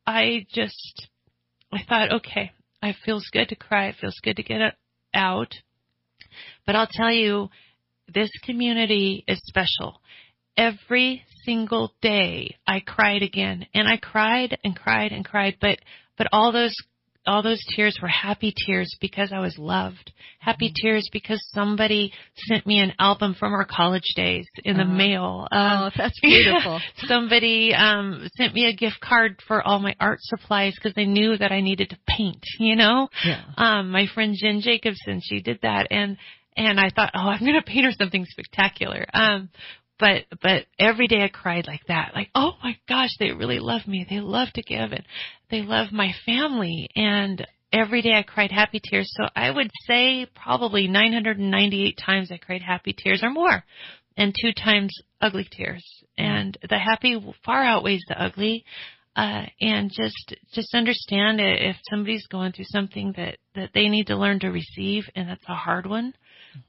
[0.09, 1.07] I just,
[1.71, 2.51] I thought, okay,
[2.81, 3.87] it feels good to cry.
[3.87, 4.73] It feels good to get it
[5.13, 5.53] out.
[6.65, 7.49] But I'll tell you,
[8.13, 10.01] this community is special.
[10.55, 15.79] Every single day I cried again and I cried and cried and cried, but,
[16.17, 16.75] but all those,
[17.27, 20.11] all those tears were happy tears because I was loved.
[20.39, 22.13] Happy tears because somebody
[22.47, 24.93] sent me an album from our college days in the Uh-huh.
[24.93, 25.47] mail.
[25.51, 26.79] Oh, Um, that's beautiful.
[27.05, 31.37] somebody um sent me a gift card for all my art supplies because they knew
[31.37, 33.09] that I needed to paint, you know?
[33.25, 33.41] Yeah.
[33.57, 36.17] Um my friend Jen Jacobson, she did that and
[36.55, 39.49] and I thought, "Oh, I'm going to paint her something spectacular." Um
[39.99, 42.11] but but every day I cried like that.
[42.15, 44.05] Like, "Oh my gosh, they really love me.
[44.09, 45.05] They love to give and
[45.49, 49.11] they love my family." And every day I cried happy tears.
[49.15, 53.63] So I would say probably 998 times I cried happy tears or more
[54.17, 55.85] and two times ugly tears.
[56.17, 58.65] And the happy far outweighs the ugly.
[59.15, 64.05] Uh, and just, just understand it if somebody's going through something that, that they need
[64.05, 66.13] to learn to receive and that's a hard one,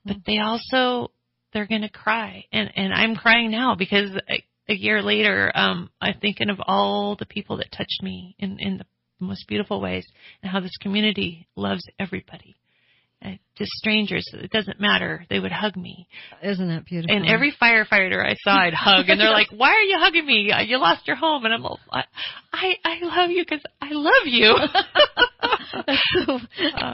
[0.06, 1.10] but they also,
[1.52, 2.44] they're going to cry.
[2.52, 7.16] And, and I'm crying now because a, a year later, um, I'm thinking of all
[7.18, 8.84] the people that touched me in, in the
[9.20, 10.06] most beautiful ways
[10.42, 12.56] and how this community loves everybody.
[13.24, 15.26] Uh, just strangers, it doesn't matter.
[15.28, 16.06] They would hug me.
[16.42, 17.16] Isn't that beautiful?
[17.16, 20.52] And every firefighter I saw, I'd hug, and they're like, "Why are you hugging me?
[20.52, 22.04] Uh, You lost your home." And I'm all, "I,
[22.52, 24.54] I, I love you because I love you."
[25.86, 26.38] that's, so,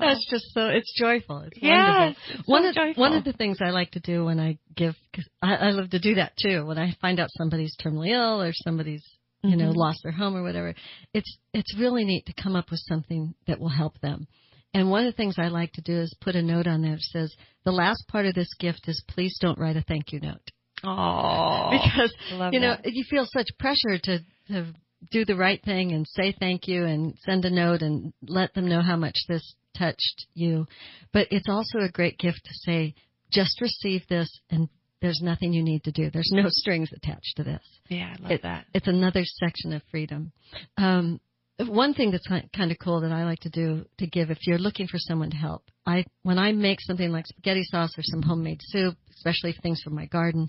[0.01, 1.41] that's just so it's joyful.
[1.41, 2.23] It's Yes, wonderful.
[2.39, 3.01] it's one so of joyful.
[3.03, 4.95] one of the things I like to do when I give,
[5.43, 6.65] I, I love to do that too.
[6.67, 9.05] When I find out somebody's terminally ill or somebody's
[9.43, 9.77] you know Mhm.
[9.77, 10.75] lost their home or whatever,
[11.13, 14.27] it's it's really neat to come up with something that will help them.
[14.75, 16.97] And one of the things I like to do is put a note on there
[16.97, 17.35] that says
[17.65, 20.51] the last part of this gift is please don't write a thank you note.
[20.83, 22.13] Oh, because
[22.53, 22.93] you know that.
[22.93, 24.67] you feel such pressure to to
[25.11, 28.69] do the right thing and say thank you and send a note and let them
[28.69, 30.67] know how much this touched you.
[31.13, 32.95] But it's also a great gift to say
[33.31, 34.69] just receive this and
[35.01, 36.11] there's nothing you need to do.
[36.11, 37.63] There's no strings attached to this.
[37.89, 38.67] Yeah, I love it- that.
[38.75, 40.33] it's another section of freedom.
[40.77, 41.21] Um
[41.59, 44.59] one thing that's kind of cool that I like to do to give if you're
[44.59, 48.23] looking for someone to help, I when I make something like spaghetti sauce or some
[48.23, 50.49] homemade soup, especially things from my garden,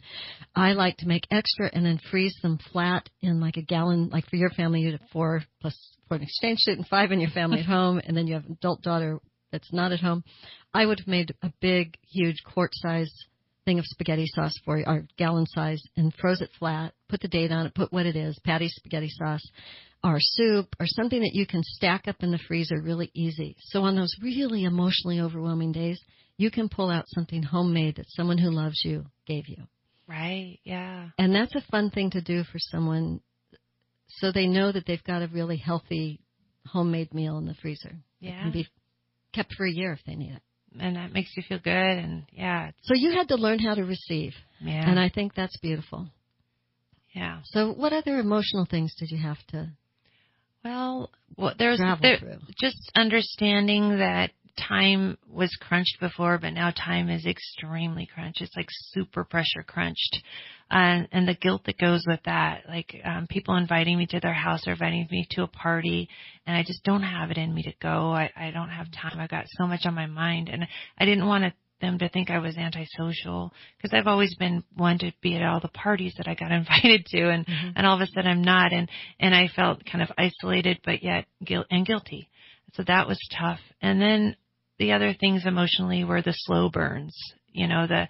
[0.56, 4.10] I like to make extra and then freeze them flat in like a gallon.
[4.10, 7.32] Like for your family, you have four plus for an exchange student, five in your
[7.32, 9.20] family at home, and then you have an adult daughter
[9.52, 10.24] that's not at home.
[10.74, 13.12] I would have made a big, huge quart size
[13.64, 16.94] thing of spaghetti sauce for you, or gallon size, and froze it flat.
[17.10, 17.76] Put the date on it.
[17.76, 19.48] Put what it is, Patty's spaghetti sauce
[20.06, 23.56] or soup or something that you can stack up in the freezer really easy.
[23.60, 26.00] So on those really emotionally overwhelming days,
[26.38, 29.64] you can pull out something homemade that someone who loves you gave you.
[30.08, 30.60] Right?
[30.64, 31.08] Yeah.
[31.18, 33.20] And that's a fun thing to do for someone
[34.08, 36.20] so they know that they've got a really healthy
[36.68, 37.96] homemade meal in the freezer.
[38.22, 38.44] It Yeah.
[38.44, 38.68] can be
[39.34, 40.42] kept for a year if they need it.
[40.80, 43.84] And that makes you feel good, and yeah, So you had to learn how to
[43.86, 44.34] receive.
[44.60, 46.10] yeah, And I think that's beautiful.
[47.14, 47.40] yeah.
[47.46, 49.70] So what other emotional things did you have to
[50.66, 52.18] Well, well there's there,
[52.60, 58.42] just understanding that time was crunched before, but now time is extremely crunched.
[58.42, 60.24] It's like super pressure crunched.
[60.72, 64.34] And, and the guilt that goes with that, like, um, people inviting me to their
[64.34, 66.10] house or inviting me to a party
[66.48, 68.12] and I just don't have it in me to go.
[68.12, 69.20] I, I don't have time.
[69.20, 70.66] I've got so much on my mind and
[70.98, 74.98] I didn't want to them to think I was antisocial because I've always been one
[75.00, 77.74] to be at all the parties that I got invited to and Mhm.
[77.76, 81.04] and all of a sudden I'm not and and I felt kind of isolated but
[81.04, 82.30] yet guilt and guilty.
[82.74, 83.60] So that was tough.
[83.82, 84.36] And then
[84.80, 87.16] the other things emotionally were the slow burns.
[87.52, 88.08] You know, the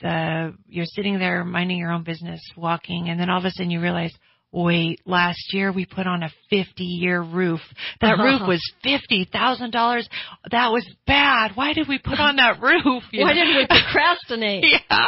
[0.00, 3.70] the you're sitting there minding your own business, walking, and then all of a sudden
[3.70, 4.12] you realize,
[4.52, 7.60] wait, last year we put on a 50 year roof.
[8.00, 8.24] That Uh-huh.
[8.24, 10.08] roof was $50,000.
[10.50, 11.52] That was bad.
[11.54, 13.02] Why did we put on that roof?
[13.10, 13.44] You Why know?
[13.44, 14.64] did we procrastinate?
[14.90, 15.06] yeah.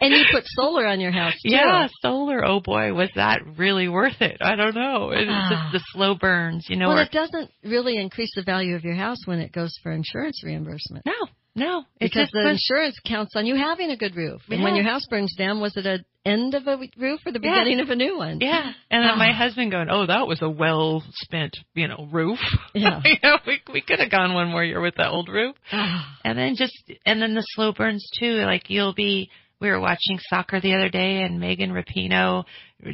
[0.00, 1.50] And you put solar on your house too.
[1.52, 2.44] yeah, solar.
[2.44, 4.38] Oh boy, was that really worth it?
[4.40, 5.10] I don't know.
[5.10, 5.48] It's Ah.
[5.50, 6.88] just the slow burns, you know.
[6.88, 9.92] Well, or- it doesn't really increase the value of your house when it goes for
[9.92, 11.04] insurance reimbursement.
[11.06, 11.12] no,
[11.56, 11.84] no.
[12.00, 14.42] It's because just the insurance counts on you having a good roof.
[14.48, 17.40] And when your house burns down, was it an end of a roof or the
[17.42, 17.54] Yeah.
[17.64, 18.40] beginning of a new one?
[18.40, 19.32] Yeah, and then my Ah.
[19.32, 22.38] husband going, "Oh, that was a well spent, you know, roof.
[22.74, 23.00] Yeah.
[23.04, 26.18] you know, we we could have gone one more year with that old roof." Ah.
[26.24, 28.44] And then just and then the slow burns too.
[28.44, 29.30] Like you'll be.
[29.60, 32.44] We were watching soccer the other day, and Megan Rapinoe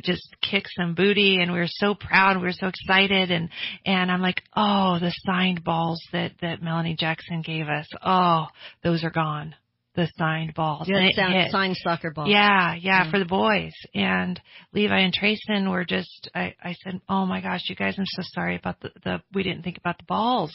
[0.04, 2.36] just kicked some booty, and we were so proud.
[2.36, 3.48] We were so excited, and
[3.84, 7.88] and I'm like, oh, the signed balls that that Melanie Jackson gave us.
[8.04, 8.46] Oh,
[8.84, 9.54] those are gone.
[9.94, 10.88] The signed balls.
[10.88, 12.26] You And had it sound, signed soccer ball.
[12.26, 13.10] Yeah, yeah, Yeah.
[13.10, 13.72] for the boys.
[13.94, 14.40] And
[14.72, 18.22] Levi and Trayson were just I, I said, Oh my gosh, you guys, I'm so
[18.32, 20.52] sorry about the, the we didn't think about the balls.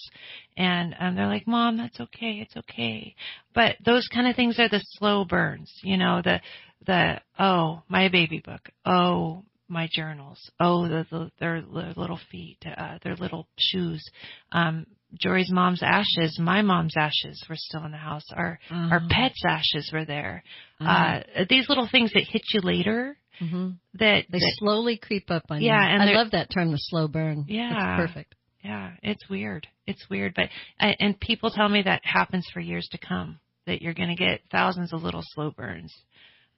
[0.58, 3.14] And um they're like, Mom, that's okay, it's okay.
[3.54, 6.42] But those kind of things are the slow burns, you know, the
[6.88, 8.70] the oh, my baby book.
[8.86, 10.40] Oh, my journals.
[10.60, 14.04] Oh, the, the their, their little feet, uh, their little shoes.
[14.52, 18.26] Um Jory's mom's ashes, my mom's ashes were still in the house.
[18.32, 19.08] Our our Oh.
[19.10, 20.44] pets' ashes were there
[20.82, 21.22] Uh-huh.
[21.36, 25.44] uh, these little things that hit you later hmm that, They that slowly creep up
[25.50, 25.98] on Yeah, you.
[25.98, 27.46] Yeah, I love that term, the slow burn.
[27.48, 27.72] Yeah.
[28.00, 28.36] It's perfect.
[28.64, 32.88] yeah it's weird it's weird but I, and people tell me that happens for years
[32.92, 35.94] to come that you're going to get thousands of little slow burns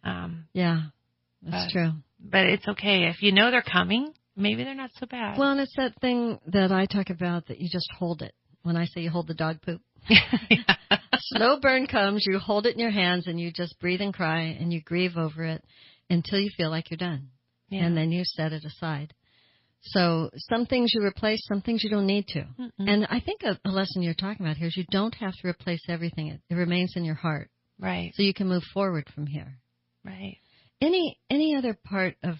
[0.04, 0.84] um Yeah,
[1.44, 1.92] that's But- true.
[2.20, 5.60] but it's okay if you know they're coming maybe they're not so bad Well, and
[5.60, 8.34] it's that thing that I talk about that you just hold it.
[8.63, 9.82] When I say you hold the dog poop,
[11.19, 14.41] slow burn comes, you hold it in your hands and you just breathe and cry
[14.60, 15.63] and you grieve over it
[16.10, 17.30] until you feel like you're done.
[17.69, 17.86] Yeah.
[17.86, 19.13] And then you set it aside.
[19.82, 22.41] So some things you replace, some things you don't need to.
[22.60, 22.72] Mm-mm.
[22.80, 25.48] And I think a, a lesson you're talking about here is you don't have to
[25.48, 26.28] replace everything.
[26.28, 27.50] It, it remains in your heart.
[27.80, 29.58] right So you can move forward from here.
[30.04, 30.38] right
[30.82, 32.36] Any any other part of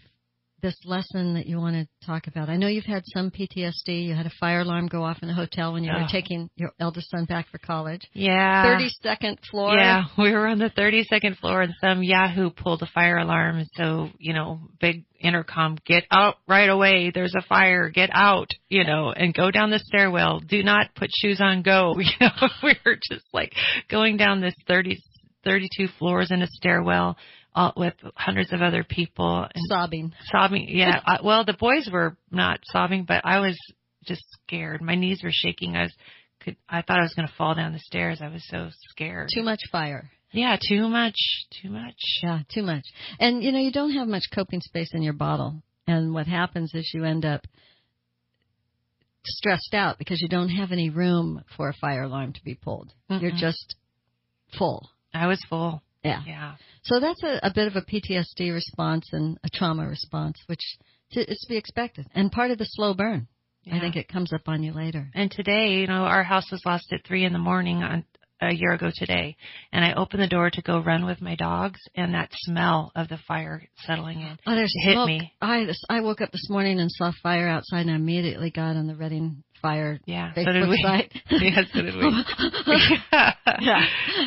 [0.62, 2.50] this lesson that you want to talk about?
[2.50, 4.06] I know you've had some PTSD.
[4.06, 6.72] You had a fire alarm go off in the hotel when you were taking your
[6.80, 8.02] eldest son back for college.
[8.13, 9.76] yeah Thirty second floor.
[9.76, 13.65] Yeah, we were on the 32nd floor and some Yahoo pulled a fire alarm.
[13.76, 17.12] So, you know, big intercom, get out right away.
[17.13, 17.89] There's a fire.
[17.89, 20.39] Get out, you know, and go down the stairwell.
[20.39, 21.62] Do not put shoes on.
[21.62, 21.95] Go.
[22.10, 23.54] You know, we were just like
[23.89, 24.98] going down this 30,
[25.43, 27.17] 32 floors in a stairwell
[27.55, 30.13] all, with hundreds of other people and Sobbing.
[30.31, 30.67] sobbing.
[30.69, 30.99] Yeah.
[31.05, 33.57] I, well, the boys were not sobbing, but I was
[34.05, 34.81] just scared.
[34.81, 35.75] My knees were shaking.
[35.75, 35.93] I was,
[36.41, 38.19] could, I thought I was going to fall down the stairs.
[38.21, 39.29] I was so scared.
[39.33, 40.09] Too much fire.
[40.31, 41.15] Yeah, too much,
[41.62, 41.95] too much.
[42.21, 42.83] Yeah, too much.
[43.19, 45.63] And you know, you don't have much coping space in your bottle.
[45.88, 47.41] And what happens is you end up
[49.25, 52.93] stressed out because you don't have any room for a fire alarm to be pulled.
[53.09, 53.75] You're just
[54.57, 54.89] full.
[55.13, 55.81] I was full.
[56.03, 56.21] Yeah.
[56.25, 56.55] Yeah.
[56.83, 60.62] So that's a, a bit of a PTSD response and a trauma response, which
[61.12, 62.07] is to be expected.
[62.15, 63.27] And part of the slow burn.
[63.63, 63.75] Yeah.
[63.75, 65.09] I think it comes up on you later.
[65.13, 68.05] And today, you know, our house was lost at three in the morning on
[68.41, 69.35] a year ago today,
[69.73, 73.09] and I opened the door to go run with my dogs, and that smell of
[73.09, 74.38] the fire settling in.
[74.47, 75.07] Oh, there's hit smoke.
[75.07, 75.33] me.
[75.41, 78.88] I I woke up this morning and saw fire outside, and I immediately got on
[78.88, 80.81] the Redding Fire Yeah, so Facebook did we.
[80.81, 81.12] site.
[81.31, 82.23] yeah, so did we.
[83.12, 83.33] yeah.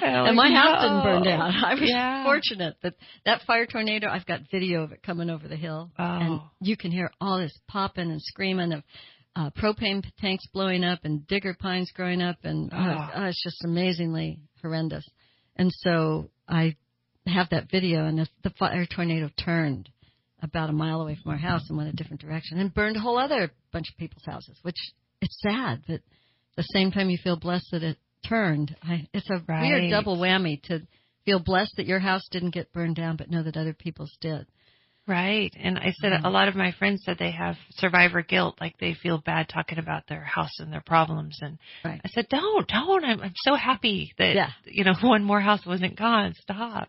[0.03, 1.41] Yeah, and my like, house didn't burn down.
[1.65, 2.25] I was Yeah.
[2.25, 6.41] fortunate, but that fire tornado, I've got video of it coming over the hill, and
[6.41, 6.51] Oh.
[6.61, 8.83] you can hear all this popping and screaming of
[9.35, 13.11] uh, propane tanks blowing up and digger pines growing up, and oh, Oh.
[13.17, 15.05] oh, it's just amazingly horrendous.
[15.57, 16.77] And so I
[17.27, 19.89] have that video, and the, the fire tornado turned
[20.43, 23.01] about a mile away from our house and went a different direction and burned a
[23.01, 24.77] whole other bunch of people's houses, which
[25.21, 26.03] it's sad, but at
[26.57, 27.97] the same time you feel blessed that it
[28.29, 28.77] turned.
[28.83, 29.63] I, it's a Right.
[29.63, 30.83] weird double whammy to
[31.25, 34.47] feel blessed that your house didn't get burned down, but know that other people's did.
[35.07, 35.53] Right.
[35.59, 36.21] And I said Yeah.
[36.23, 39.79] a lot of my friends said they have survivor guilt, like they feel bad talking
[39.79, 41.37] about their house and their problems.
[41.41, 42.01] And Right.
[42.05, 43.05] I said, don't, don't.
[43.05, 44.51] I'm, I'm so happy that, Yeah.
[44.65, 46.35] you know, one more house wasn't gone.
[46.41, 46.89] Stop.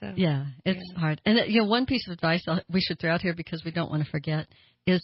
[0.00, 0.98] So, Yeah, it's Yeah.
[0.98, 1.20] hard.
[1.26, 3.62] And uh, you know, one piece of advice I'll, we should throw out here because
[3.64, 4.46] we don't want to forget
[4.86, 5.00] is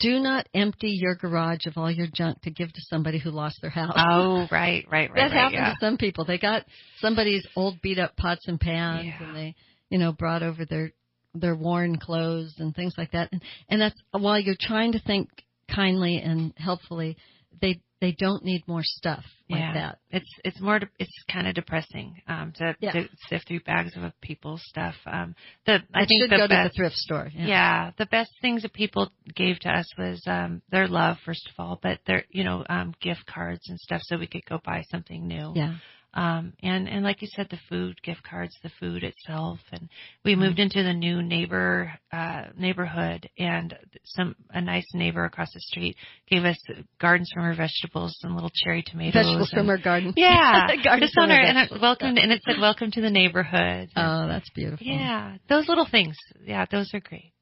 [0.00, 3.60] do not empty your garage of all your junk to give to somebody who lost
[3.60, 3.94] their house.
[3.96, 5.14] Oh, right, right, right.
[5.14, 5.74] that right, happened yeah.
[5.74, 6.24] to some people.
[6.24, 6.64] They got
[7.00, 9.26] somebody's old beat up pots and pans Yeah.
[9.26, 9.54] and they,
[9.90, 10.92] you know, brought over their
[11.34, 13.28] their worn clothes and things like that.
[13.32, 15.28] And, and that's while you're trying to think
[15.72, 17.16] kindly and helpfully,
[17.60, 19.74] they they don't need more stuff like yeah.
[19.74, 19.98] that.
[20.10, 22.92] It's it's more de- it's kind of depressing um, to, Yeah.
[22.92, 24.94] to sift through bags of people's stuff.
[25.06, 25.34] Um,
[25.66, 27.28] the I I think should the go to the thrift store.
[27.34, 27.46] yeah.
[27.46, 27.90] Yeah.
[27.98, 31.78] the best things that people gave to us was um, their love first of all,
[31.82, 35.26] but their you know um, gift cards and stuff so we could go buy something
[35.26, 35.52] new.
[35.54, 35.74] Yeah.
[36.14, 39.88] Um, and and like you said, the food gift cards, the food itself, and
[40.24, 40.40] we Mm-hmm.
[40.40, 45.96] moved into the new neighbor uh, neighborhood, and some a nice neighbor across the street
[46.28, 46.56] gave us
[46.98, 49.14] gardens from her vegetables and little cherry tomatoes.
[49.24, 50.12] Vegetables and- from her garden.
[50.16, 53.90] yeah, garden from her and it, welcome, and it said welcome to the neighborhood.
[53.94, 54.86] Oh, that's beautiful.
[54.86, 56.16] yeah, those little things.
[56.42, 57.32] Yeah, those are great.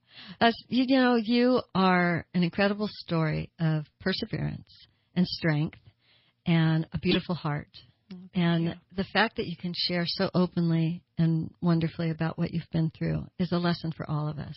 [0.41, 4.67] That's, you know, you are an incredible story of perseverance
[5.14, 5.79] and strength
[6.47, 7.69] and a beautiful heart.
[8.13, 8.73] Mm, and you.
[8.97, 13.27] the fact that you can share so openly and wonderfully about what you've been through
[13.39, 14.57] is a lesson for all of us.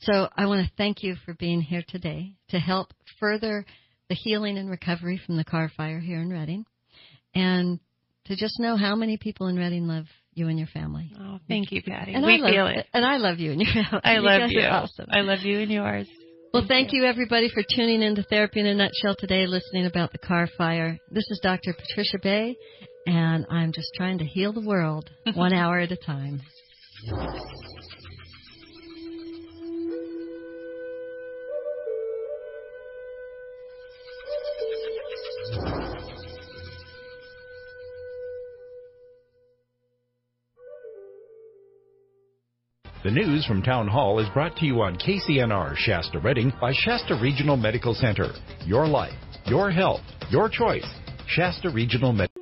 [0.00, 3.64] So I want to thank you for being here today to help further
[4.08, 6.66] the healing and recovery from the Carr fire here in Redding
[7.34, 7.80] and
[8.26, 11.12] to just know how many people in Redding love you and your family.
[11.18, 12.12] Oh, thank you, Patty.
[12.12, 12.86] And we I love, feel it.
[12.92, 14.00] And I love you and your family.
[14.04, 14.60] I love you.
[14.60, 15.06] Are awesome.
[15.10, 16.08] I love you and yours.
[16.54, 20.12] Well, thank you everybody for tuning in to Therapy in a Nutshell today, listening about
[20.12, 20.96] the Carr fire.
[21.10, 21.74] This is Dr.
[21.74, 22.54] Patricia Bay,
[23.08, 26.40] and I'm just trying to heal the world one hour at a time.
[43.04, 47.18] The news from Town Hall is brought to you on KCNR Shasta Redding by Shasta
[47.20, 48.32] Regional Medical Center.
[48.64, 49.12] Your life,
[49.44, 50.00] your health,
[50.30, 50.86] your choice.
[51.26, 52.40] Shasta Regional Medical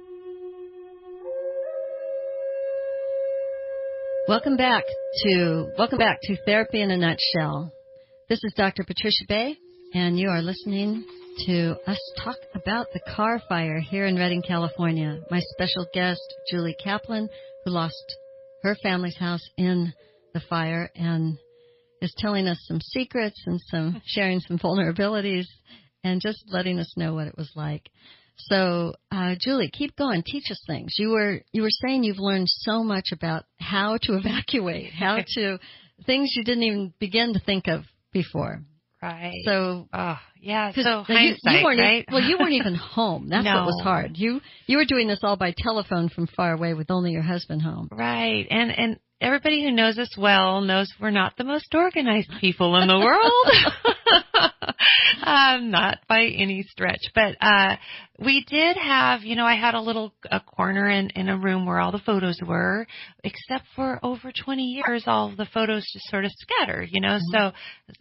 [4.29, 4.85] Welcome back
[5.25, 7.73] to welcome back to Therapy in a Nutshell.
[8.29, 8.85] This is Dr.
[8.85, 9.57] Patricia Bay,
[9.95, 11.05] and you are listening
[11.47, 15.23] to us talk about the Carr fire here in Redding, California.
[15.29, 17.29] My special guest, Julie Kaplan,
[17.65, 18.17] who lost
[18.63, 19.93] her family's house in
[20.33, 21.39] the fire and
[22.01, 25.47] is telling us some secrets and some sharing some vulnerabilities
[26.05, 27.89] and just letting us know what it was like.
[28.37, 30.23] So, uh, Julie, keep going.
[30.25, 30.97] Teach us things.
[30.99, 35.59] You were you were saying you've learned so much about how to evacuate, how to
[36.07, 38.63] things you didn't even begin to think of before.
[39.01, 39.43] Right.
[39.45, 40.73] So, oh, yeah.
[40.75, 42.05] So now you, hindsight, you weren't right?
[42.11, 43.29] well, you weren't even home.
[43.29, 44.13] That's what was hard.
[44.17, 47.63] You you were doing this all by telephone from far away with only your husband
[47.63, 47.89] home.
[47.91, 48.47] Right.
[48.49, 52.89] And and everybody who knows us well knows we're not the most organized people in
[52.89, 54.52] the world.
[55.23, 57.03] um, not by any stretch.
[57.15, 57.77] But uh
[58.25, 61.67] we did have, you know, I had a little a corner in, in a room
[61.67, 62.87] where all the photos were,
[63.25, 67.19] except for over 20 years, all the photos just sort of scattered, you know.
[67.33, 67.53] So,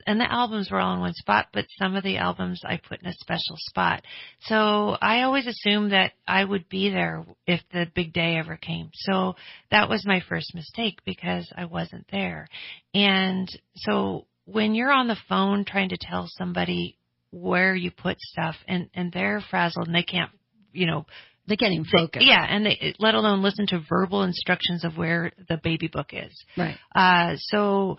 [0.06, 3.02] and the albums were all in one spot, but some of the albums I put
[3.02, 4.04] in a special spot.
[4.42, 8.90] So I always assumed that I would be there if the big day ever came.
[8.94, 9.36] So
[9.72, 12.48] that was my first mistake because I wasn't there.
[12.94, 16.98] And so when you're on the phone trying to tell somebody
[17.32, 20.32] where you put stuff and, and they're frazzled and they can't,
[20.74, 21.06] you know,
[21.48, 25.32] They can't even they- yeah, and they, let alone listen to verbal instructions of where
[25.48, 26.34] the baby book is.
[26.58, 26.78] Right.
[26.94, 27.98] Uh, so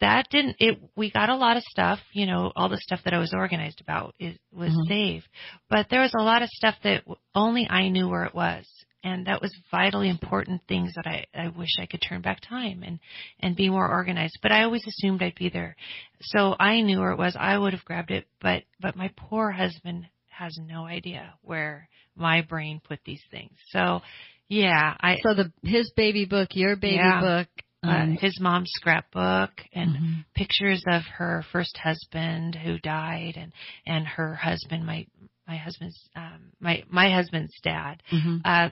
[0.00, 3.12] that didn't it we got a lot of stuff you know all the stuff that
[3.12, 4.86] i was organized about is was Mhm.
[4.86, 5.28] saved
[5.68, 7.02] but there was a lot of stuff that
[7.34, 8.64] only i knew where it was
[9.04, 12.82] and that was vitally important things that i i wish i could turn back time
[12.84, 12.98] and
[13.40, 15.76] and be more organized but i always assumed i'd be there
[16.22, 19.50] so i knew where it was i would have grabbed it but but my poor
[19.50, 24.00] husband has no idea where my brain put these things so
[24.48, 27.20] yeah i So the his baby book, your baby Yeah.
[27.20, 27.48] book,
[27.84, 30.24] uh, um, his mom's scrapbook and mhm.
[30.34, 33.52] pictures of her first husband who died and
[33.86, 35.06] and her husband my
[35.46, 38.40] my husband's um my my husband's dad Mhm.
[38.44, 38.70] uh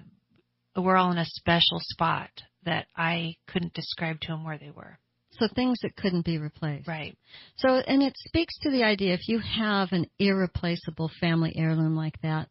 [0.83, 2.31] were all in a special spot
[2.65, 4.99] that I couldn't describe to him where they were.
[5.39, 6.89] So things that couldn't be replaced.
[6.89, 7.17] Right.
[7.57, 12.21] So, and it speaks to the idea if you have an irreplaceable family heirloom like
[12.23, 12.49] that,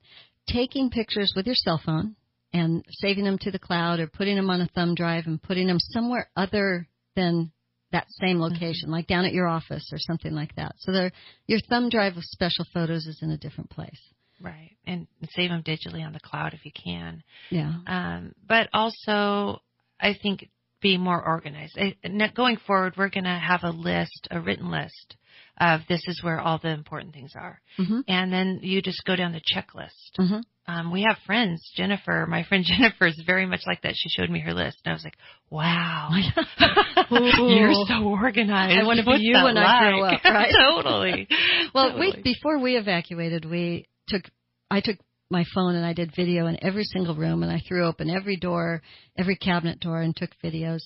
[0.48, 2.16] taking pictures with your cell phone
[2.54, 5.68] and saving them to the cloud or putting them on a thumb drive and putting
[5.68, 7.52] them somewhere other than
[7.92, 8.54] that same mm-hmm.
[8.54, 10.76] location, like down at your office or something like that.
[10.78, 11.12] So there,
[11.48, 14.00] your thumb drive of special photos is in a different place.
[14.46, 14.72] Right.
[14.86, 17.24] And save them digitally on the cloud if you can.
[17.50, 17.74] Yeah.
[17.88, 19.62] Um, but also,
[20.00, 20.50] I think
[20.82, 21.78] be more organized.
[21.80, 21.96] I,
[22.36, 25.16] going forward, we're going to have a list, a written list
[25.60, 27.60] of this is where all the important things are.
[27.80, 28.02] Mm-hmm.
[28.08, 30.72] And then you just go down the checklist Mm-hmm.
[30.72, 31.70] um, we have friends.
[31.76, 33.94] Jennifer, my friend Jennifer is very much like that.
[33.96, 35.18] She showed me her list, and I was like,
[35.50, 36.10] "Wow,
[37.12, 38.80] you're so organized.
[38.80, 40.54] I want to What's be you when I grow up, right?
[40.76, 41.28] totally.
[41.74, 42.14] Well, Totally.
[42.16, 44.24] we before we evacuated, we took
[44.70, 44.98] I took
[45.30, 48.38] my phone and I did video in every single room and I threw open every
[48.38, 48.82] door,
[49.18, 50.82] every cabinet door and took videos.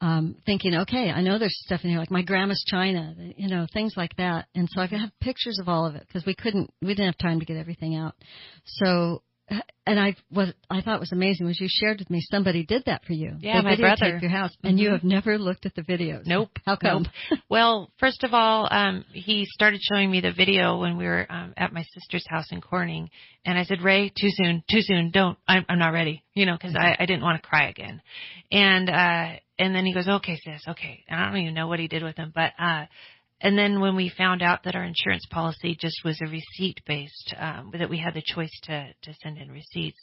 [0.00, 3.66] Um, thinking, okay, I know there's stuff in here like my grandma's china, you know,
[3.72, 4.46] things like that.
[4.54, 7.18] And so I have pictures of all of it because we couldn't, we didn't have
[7.18, 8.14] time to get everything out.
[8.64, 9.22] So,
[9.86, 13.04] and I, what I thought was amazing was you shared with me somebody did that
[13.04, 13.36] for you.
[13.40, 14.18] Yeah, they my brother.
[14.20, 14.92] your house, and you Mhm.
[14.92, 16.26] have never looked at the videos.
[16.26, 16.58] Nope.
[16.66, 17.06] How come?
[17.30, 17.40] Nope.
[17.48, 21.54] well, first of all, um, he started showing me the video when we were um,
[21.56, 23.08] at my sister's house in Corning,
[23.46, 25.10] and I said, "Ray, too soon, too soon.
[25.10, 25.38] Don't.
[25.48, 28.02] I'm, I'm not ready." You know, because I, I didn't want to cry again.
[28.52, 31.80] And uh, and then he goes, "Okay, sis, okay." And I don't even know what
[31.80, 32.84] he did with him, but uh,
[33.40, 37.34] and then when we found out that our insurance policy just was a receipt based,
[37.38, 39.98] um, that we had the choice to to send in receipts,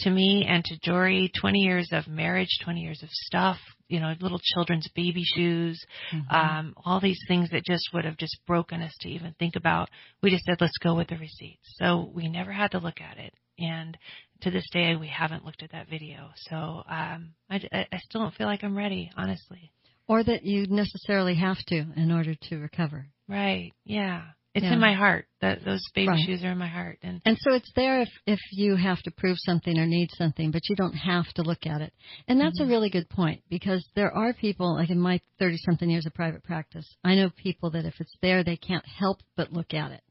[0.00, 3.58] to me and to Jory, 20 years of marriage, 20 years of stuff,
[3.88, 5.78] you know, little children's baby shoes,
[6.12, 6.34] Mm-hmm.
[6.34, 9.90] um, all these things that just would have just broken us to even think about.
[10.22, 11.68] We just said, let's go with the receipts.
[11.76, 13.34] So we never had to look at it.
[13.58, 13.96] And
[14.42, 16.30] to this day, we haven't looked at that video.
[16.36, 17.60] So um, I,
[17.92, 19.72] I still don't feel like I'm ready, honestly.
[20.08, 23.06] Or that you necessarily have to in order to recover.
[23.28, 23.72] Right?
[23.84, 24.22] Yeah.
[24.54, 24.72] It's Yeah.
[24.72, 25.26] in my heart.
[25.40, 26.24] That those baby Right.
[26.26, 26.98] shoes are in my heart.
[27.02, 30.50] And And so it's there if if you have to prove something or need something,
[30.50, 31.92] but you don't have to look at it.
[32.26, 32.64] And that's Mhm.
[32.64, 36.14] a really good point because there are people like in my 30 something years of
[36.14, 39.92] private practice, I know people that if it's there they can't help but look at
[39.92, 40.02] it.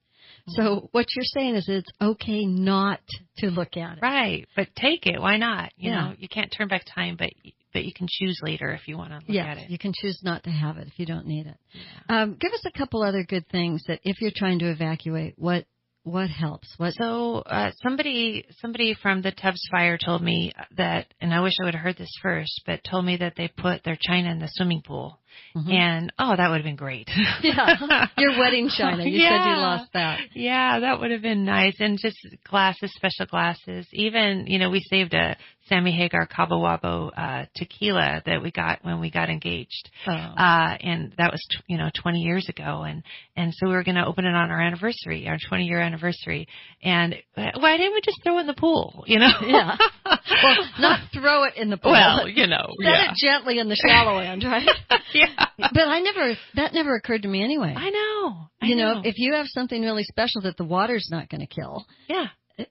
[0.49, 2.99] So what you're saying is it's okay not
[3.39, 4.01] to look at it.
[4.01, 5.21] right, but take it.
[5.21, 5.71] Why not?
[5.77, 6.01] You Yeah.
[6.09, 7.31] know, you can't turn back time, but
[7.73, 9.69] but you can choose later if you want to look Yes, at it.
[9.69, 11.57] you can choose not to have it if you don't need it.
[11.73, 12.21] Yeah.
[12.23, 15.65] Um, give us a couple other good things that if you're trying to evacuate, what
[16.03, 16.73] what helps?
[16.77, 21.51] What So uh, somebody somebody from the Tubbs fire told me that, and I wish
[21.61, 24.39] I would have heard this first, but told me that they put their china in
[24.39, 25.19] the swimming pool,
[25.55, 25.71] Mhm.
[25.73, 27.09] and oh, that would have been great.
[27.41, 29.03] yeah, your wedding china.
[29.03, 30.19] You said you lost that.
[30.33, 32.17] Yeah, that would have been nice, and just
[32.47, 33.87] glasses, special glasses.
[33.93, 35.35] Even you know, we saved a
[35.67, 39.89] Sammy Hagar Cabo Wabo uh, tequila that we got when we got engaged.
[40.07, 40.11] Oh.
[40.13, 43.03] uh, and that was t- you know 20 years ago, and
[43.35, 46.47] and so we were going to open it on our anniversary, our 20 year anniversary,
[46.83, 49.03] and uh, why didn't we just throw it in the pool?
[49.07, 49.29] You know?
[49.45, 49.77] Yeah.
[50.05, 51.91] Well, not throw it in the pool.
[51.91, 54.67] well, you know, Set yeah, it gently in the shallow end, right?
[55.13, 55.26] yeah.
[55.57, 57.73] But I never, that never occurred to me anyway.
[57.75, 58.49] I know.
[58.61, 61.47] I you know, if you have something really special that the water's not going to
[61.47, 62.27] kill, yeah,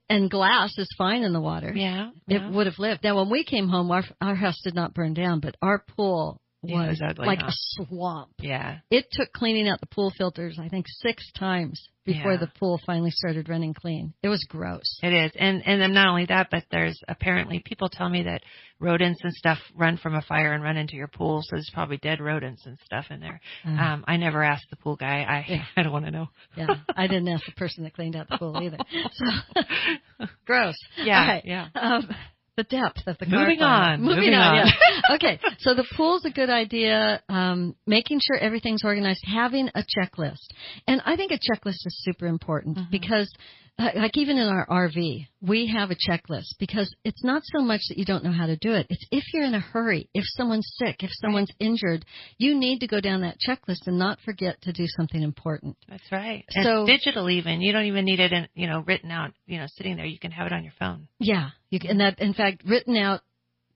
[0.09, 2.51] and glass is fine in the water, yeah, it yeah.
[2.51, 3.03] would have lived.
[3.03, 6.41] Now, when we came home, our our house did not burn down, but our pool
[6.41, 7.49] it was, ugly, like huh?
[7.49, 8.31] a swamp.
[8.39, 8.79] yeah.
[8.91, 12.39] It took cleaning out the pool filters, I think, six times before Yeah.
[12.39, 14.15] the pool finally started running clean.
[14.23, 14.99] It was gross.
[15.03, 18.43] It is, and and then not only that, but there's apparently people tell me that
[18.79, 21.97] rodents and stuff run from a fire and run into your pool, so there's probably
[21.97, 23.41] dead rodents and stuff in there.
[23.67, 25.23] Uh, Um, I never asked the pool guy.
[25.23, 25.65] I Yeah.
[25.77, 26.29] I don't want to know.
[26.57, 28.79] yeah, I didn't ask the person that cleaned out the pool either.
[29.13, 30.77] So, gross.
[31.03, 31.45] Yeah, right.
[31.45, 31.69] yeah.
[31.75, 32.09] Um,
[32.57, 34.59] the depth of the Moving on, Moving, moving on.
[34.59, 34.67] on.
[35.09, 35.15] Yeah.
[35.17, 35.39] okay.
[35.59, 37.21] So the pool's a good idea.
[37.29, 40.47] Um, making sure everything's organized, having a checklist,
[40.89, 42.91] and I think a checklist is super important Mhm.
[42.91, 43.31] because,
[43.79, 47.99] like even in our RV, we have a checklist because it's not so much that
[47.99, 48.87] you don't know how to do it.
[48.89, 52.05] It's if you're in a hurry, if someone's sick, if someone's injured,
[52.39, 55.77] you need to go down that checklist and not forget to do something important.
[55.89, 56.45] That's right.
[56.51, 57.61] So- and digital even.
[57.61, 60.07] You don't even need it in, you know, written out, you know, sitting there.
[60.07, 61.09] You can have it on your phone.
[61.19, 63.21] Yeah, you can, and that in fact written out,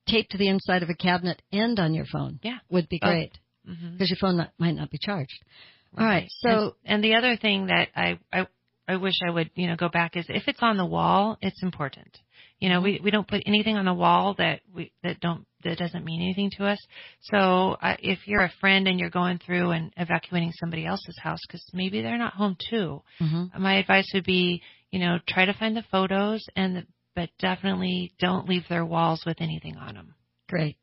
[0.08, 2.40] taped to the inside of a cabinet and on your phone.
[2.42, 2.58] Yeah.
[2.70, 3.10] would be Both.
[3.10, 3.38] great
[3.68, 3.92] Mm-hmm.
[3.92, 5.38] because your phone not, might not be charged.
[5.96, 8.46] All right, so and, and the other thing that I, I
[8.88, 11.62] I wish I would, you know, go back is if it's on the wall, it's
[11.62, 12.18] important.
[12.58, 15.78] You know, we we don't put anything on the wall that we that don't that
[15.78, 16.78] doesn't mean anything to us.
[17.22, 21.40] So uh, if you're a friend and you're going through and evacuating somebody else's house
[21.46, 23.58] because maybe they're not home too, mhm.
[23.58, 28.12] my advice would be, you know, try to find the photos and the, but definitely
[28.18, 30.14] don't leave their walls with anything on them.
[30.48, 30.76] great.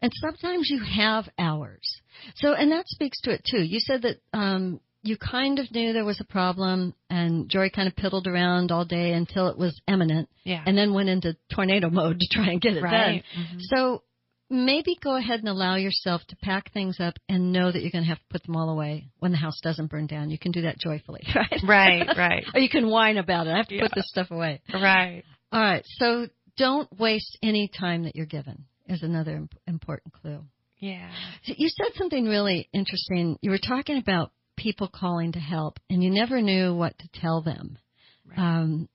[0.00, 2.00] And sometimes you have hours.
[2.34, 3.62] So, and that speaks to it too.
[3.62, 7.88] You said that um, you kind of knew there was a problem, and Jory kind
[7.88, 10.62] of piddled around all day until it was imminent, Yeah.
[10.64, 13.24] and then went into tornado mode to try and get it right.
[13.34, 13.44] done.
[13.44, 13.60] Mhm.
[13.62, 14.02] So
[14.48, 18.04] maybe go ahead and allow yourself to pack things up and know that you're going
[18.04, 20.30] to have to put them all away when the house doesn't burn down.
[20.30, 21.60] You can do that joyfully, right?
[21.64, 23.50] Right, right, or you can whine about it.
[23.54, 23.82] I have to Yeah.
[23.82, 24.60] put this stuff away.
[24.72, 25.22] right.
[25.50, 25.84] All right.
[25.98, 30.44] So don't waste any time that you're given is another imp- important clue.
[30.78, 31.10] Yeah.
[31.44, 33.38] So you said something really interesting.
[33.40, 37.42] You were talking about people calling to help and you never knew what to tell
[37.42, 37.78] them.
[38.26, 38.38] Right.
[38.38, 38.88] Um,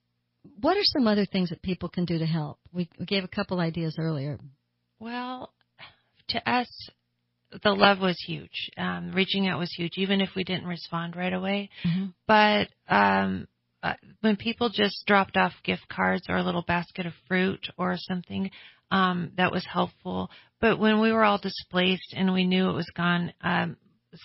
[0.61, 2.59] what are some other things that people can do to help?
[2.71, 4.39] We, we gave a couple ideas earlier.
[4.99, 5.53] Well,
[6.29, 6.67] to us,
[7.63, 8.69] the love was huge.
[8.77, 11.69] Um, reaching out was huge, even if we didn't respond right away.
[11.85, 12.05] Mm-hmm.
[12.27, 13.47] But um,
[13.83, 17.95] uh, when people just dropped off gift cards or a little basket of fruit or
[17.97, 18.49] something,
[18.91, 20.29] um, that was helpful.
[20.59, 23.77] But when we were all displaced and we knew it was gone, um,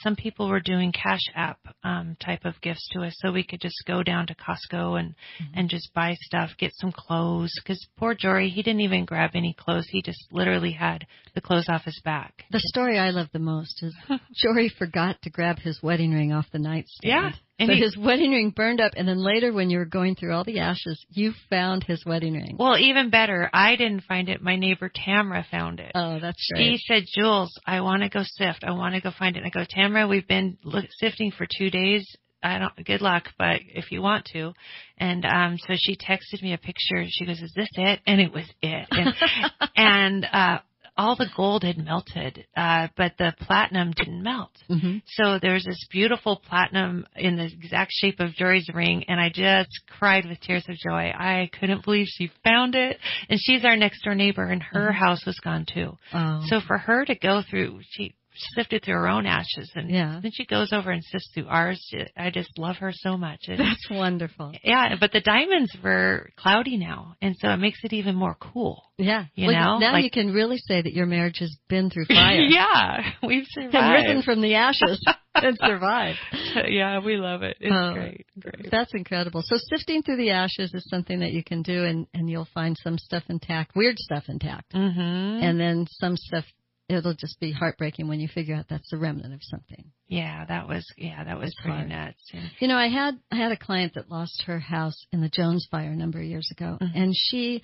[0.02, 3.60] some people were doing cash app um, type of gifts to us, so we could
[3.60, 5.58] just go down to Costco and Mm-hmm.
[5.58, 7.52] and just buy stuff, get some clothes.
[7.62, 9.86] Because poor Jory, he didn't even grab any clothes.
[9.88, 12.44] He just literally had the clothes off his back.
[12.50, 13.94] The story I love the most is
[14.34, 16.88] Jory forgot to grab his wedding ring off the nightstand.
[17.02, 19.84] Yeah, and so he- his wedding ring burned up, and then later, when you were
[19.84, 22.56] going through all the ashes, you found his wedding ring.
[22.58, 24.42] Well, even better, I didn't find it.
[24.42, 25.92] My neighbor Tamara found it.
[25.94, 28.64] oh, that's She said, Jules, I want to go sift.
[28.64, 29.40] I want to go find it.
[29.44, 32.06] And I go, Tamara, we've been look, sifting for two days.
[32.44, 34.52] I don't, good luck, but if you want to.
[34.98, 37.04] And, um, so she texted me a picture.
[37.08, 38.00] She goes, is this it?
[38.04, 38.88] And it was it.
[38.90, 39.14] And,
[39.76, 40.58] and, uh,
[40.96, 44.50] all the gold had melted, uh, but the platinum didn't melt.
[44.68, 49.30] hmm So there's this beautiful platinum in the exact shape of Jory's ring, and I
[49.30, 51.10] just cried with tears of joy.
[51.16, 54.94] I couldn't believe she found it, and she's our next door neighbor, and her Mhm.
[54.94, 55.96] house was gone too.
[56.12, 58.14] Oh, So for her to go through, she
[58.54, 60.20] sifted through her own ashes, and Yeah.
[60.22, 61.80] then she goes over and sifts through ours.
[62.16, 63.40] I just love her so much.
[63.48, 64.52] And, that's wonderful.
[64.64, 68.82] yeah, but the diamonds were cloudy now, and so it makes it even more cool.
[68.98, 69.24] Yeah.
[69.34, 72.06] You Well, know, now like- you can really say that your marriage has been through
[72.06, 72.40] fire.
[72.48, 73.74] yeah, we've survived.
[73.82, 75.04] And risen from the ashes
[75.34, 76.18] and survived.
[76.68, 77.56] yeah, we love it.
[77.60, 78.70] It's Oh, great, great.
[78.70, 79.42] That's incredible.
[79.44, 82.76] So sifting through the ashes is something that you can do, and and you'll find
[82.78, 85.42] some stuff intact, weird stuff intact, Mm-hmm.
[85.44, 86.44] and then some stuff.
[86.92, 89.90] It'll just be heartbreaking when you figure out that's the remnant of something.
[90.08, 91.88] Yeah, that was yeah, that was It's pretty hard.
[91.88, 92.22] nuts.
[92.32, 95.28] And, You know, I had I had a client that lost her house in the
[95.30, 96.92] Jones fire a number of years ago, Mhm.
[96.94, 97.62] and she,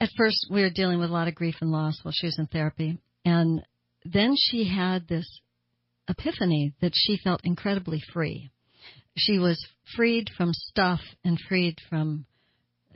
[0.00, 2.38] at first, we were dealing with a lot of grief and loss while she was
[2.38, 3.62] in therapy, and
[4.04, 5.40] then she had this
[6.08, 8.50] epiphany that she felt incredibly free.
[9.16, 9.64] She was
[9.94, 12.26] freed from stuff and freed from,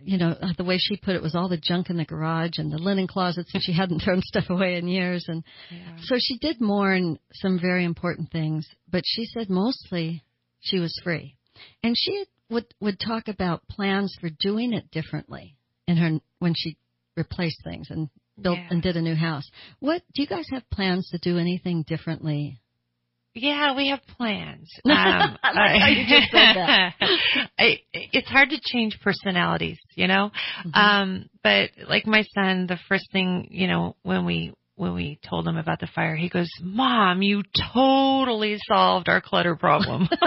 [0.03, 2.73] you know, the way she put it was all the junk in the garage and
[2.73, 5.97] the linen closets, and she hadn't thrown stuff away in years, and yeah.
[6.03, 10.23] so she did mourn some very important things, but she said mostly
[10.61, 11.37] she was free.
[11.83, 15.57] And she would would talk about plans for doing it differently
[15.89, 16.77] in her when she
[17.17, 18.09] replaced things and
[18.41, 18.69] built Yeah.
[18.71, 19.49] and did a new house.
[19.81, 22.61] What do you guys have plans to do anything differently?
[23.37, 24.69] Yeah, we have plans.
[24.87, 26.95] I like how you just said that.
[27.59, 30.31] I, it's hard to change personalities, you know.
[30.65, 30.75] Mhm.
[30.75, 35.47] Um, but like my son, the first thing you know when we when we told
[35.49, 37.43] him about the fire, he goes, "Mom, you
[37.75, 40.09] totally solved our clutter problem."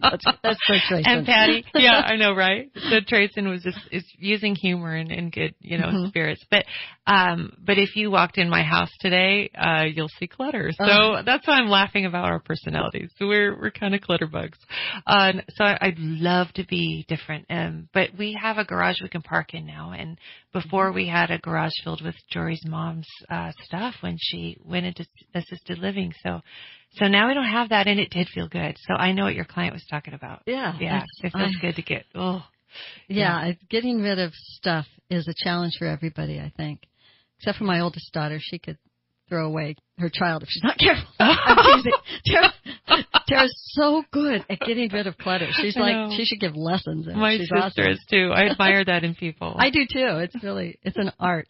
[0.00, 2.70] that's, that's so and Patty, yeah, I know, right?
[2.90, 6.08] So Trayson was just is using humor and, and good, you know, Mhm.
[6.08, 6.44] spirits.
[6.50, 6.64] But
[7.08, 10.70] um, but if you walked in my house today, uh, you'll see clutter.
[10.72, 11.22] So Uh-huh.
[11.24, 13.10] that's why I'm laughing about our personalities.
[13.18, 14.58] So we're we're kind of clutter bugs.
[15.06, 17.46] Uh, so I, I'd love to be different.
[17.50, 20.18] Um, but we have a garage we can park in now, and
[20.52, 25.04] before we had a garage filled with Jory's mom's uh, stuff when she went into
[25.34, 26.12] assisted living.
[26.22, 26.40] So.
[26.92, 28.74] So now we don't have that, and it did feel good.
[28.86, 30.40] So I know what your client was talking about.
[30.46, 32.06] yeah, Yeah, it's- it feels I- good to get.
[32.14, 32.42] Oh,
[33.08, 36.80] Yeah, I- getting rid of stuff is a challenge for everybody, I think.
[37.38, 38.78] Except for my oldest daughter, she could
[39.28, 41.08] throw away her child if she's not careful.
[41.20, 41.92] I'm teasing.
[42.26, 42.52] Tara,
[43.28, 45.48] Tara's so good at getting rid of clutter.
[45.52, 47.06] She's like she should give lessons.
[47.06, 47.92] In my she's sister awesome.
[47.92, 48.30] is too.
[48.34, 49.54] I admire that in people.
[49.58, 50.18] I do too.
[50.18, 51.48] It's really it's an art.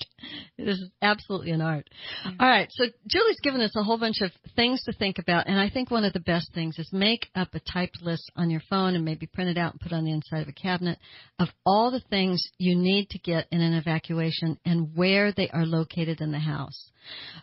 [0.57, 1.88] It is absolutely an art.
[2.24, 2.32] Yeah.
[2.40, 5.59] All right, so Julie's given us a whole bunch of things to think about, and
[5.59, 8.62] I think one of the best things is make up a typed list on your
[8.68, 10.99] phone and maybe print it out and put it on the inside of a cabinet
[11.38, 15.66] of all the things you need to get in an evacuation and where they are
[15.66, 16.90] located in the house.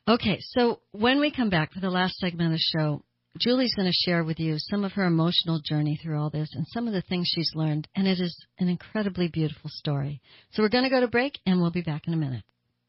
[0.07, 3.03] Okay, so when we come back for the last segment of the show,
[3.37, 6.65] Julie's going to share with you some of her emotional journey through all this and
[6.67, 10.21] some of the things she's learned, and it is an incredibly beautiful story.
[10.51, 12.43] So we're going to go to break, and we'll be back in a minute.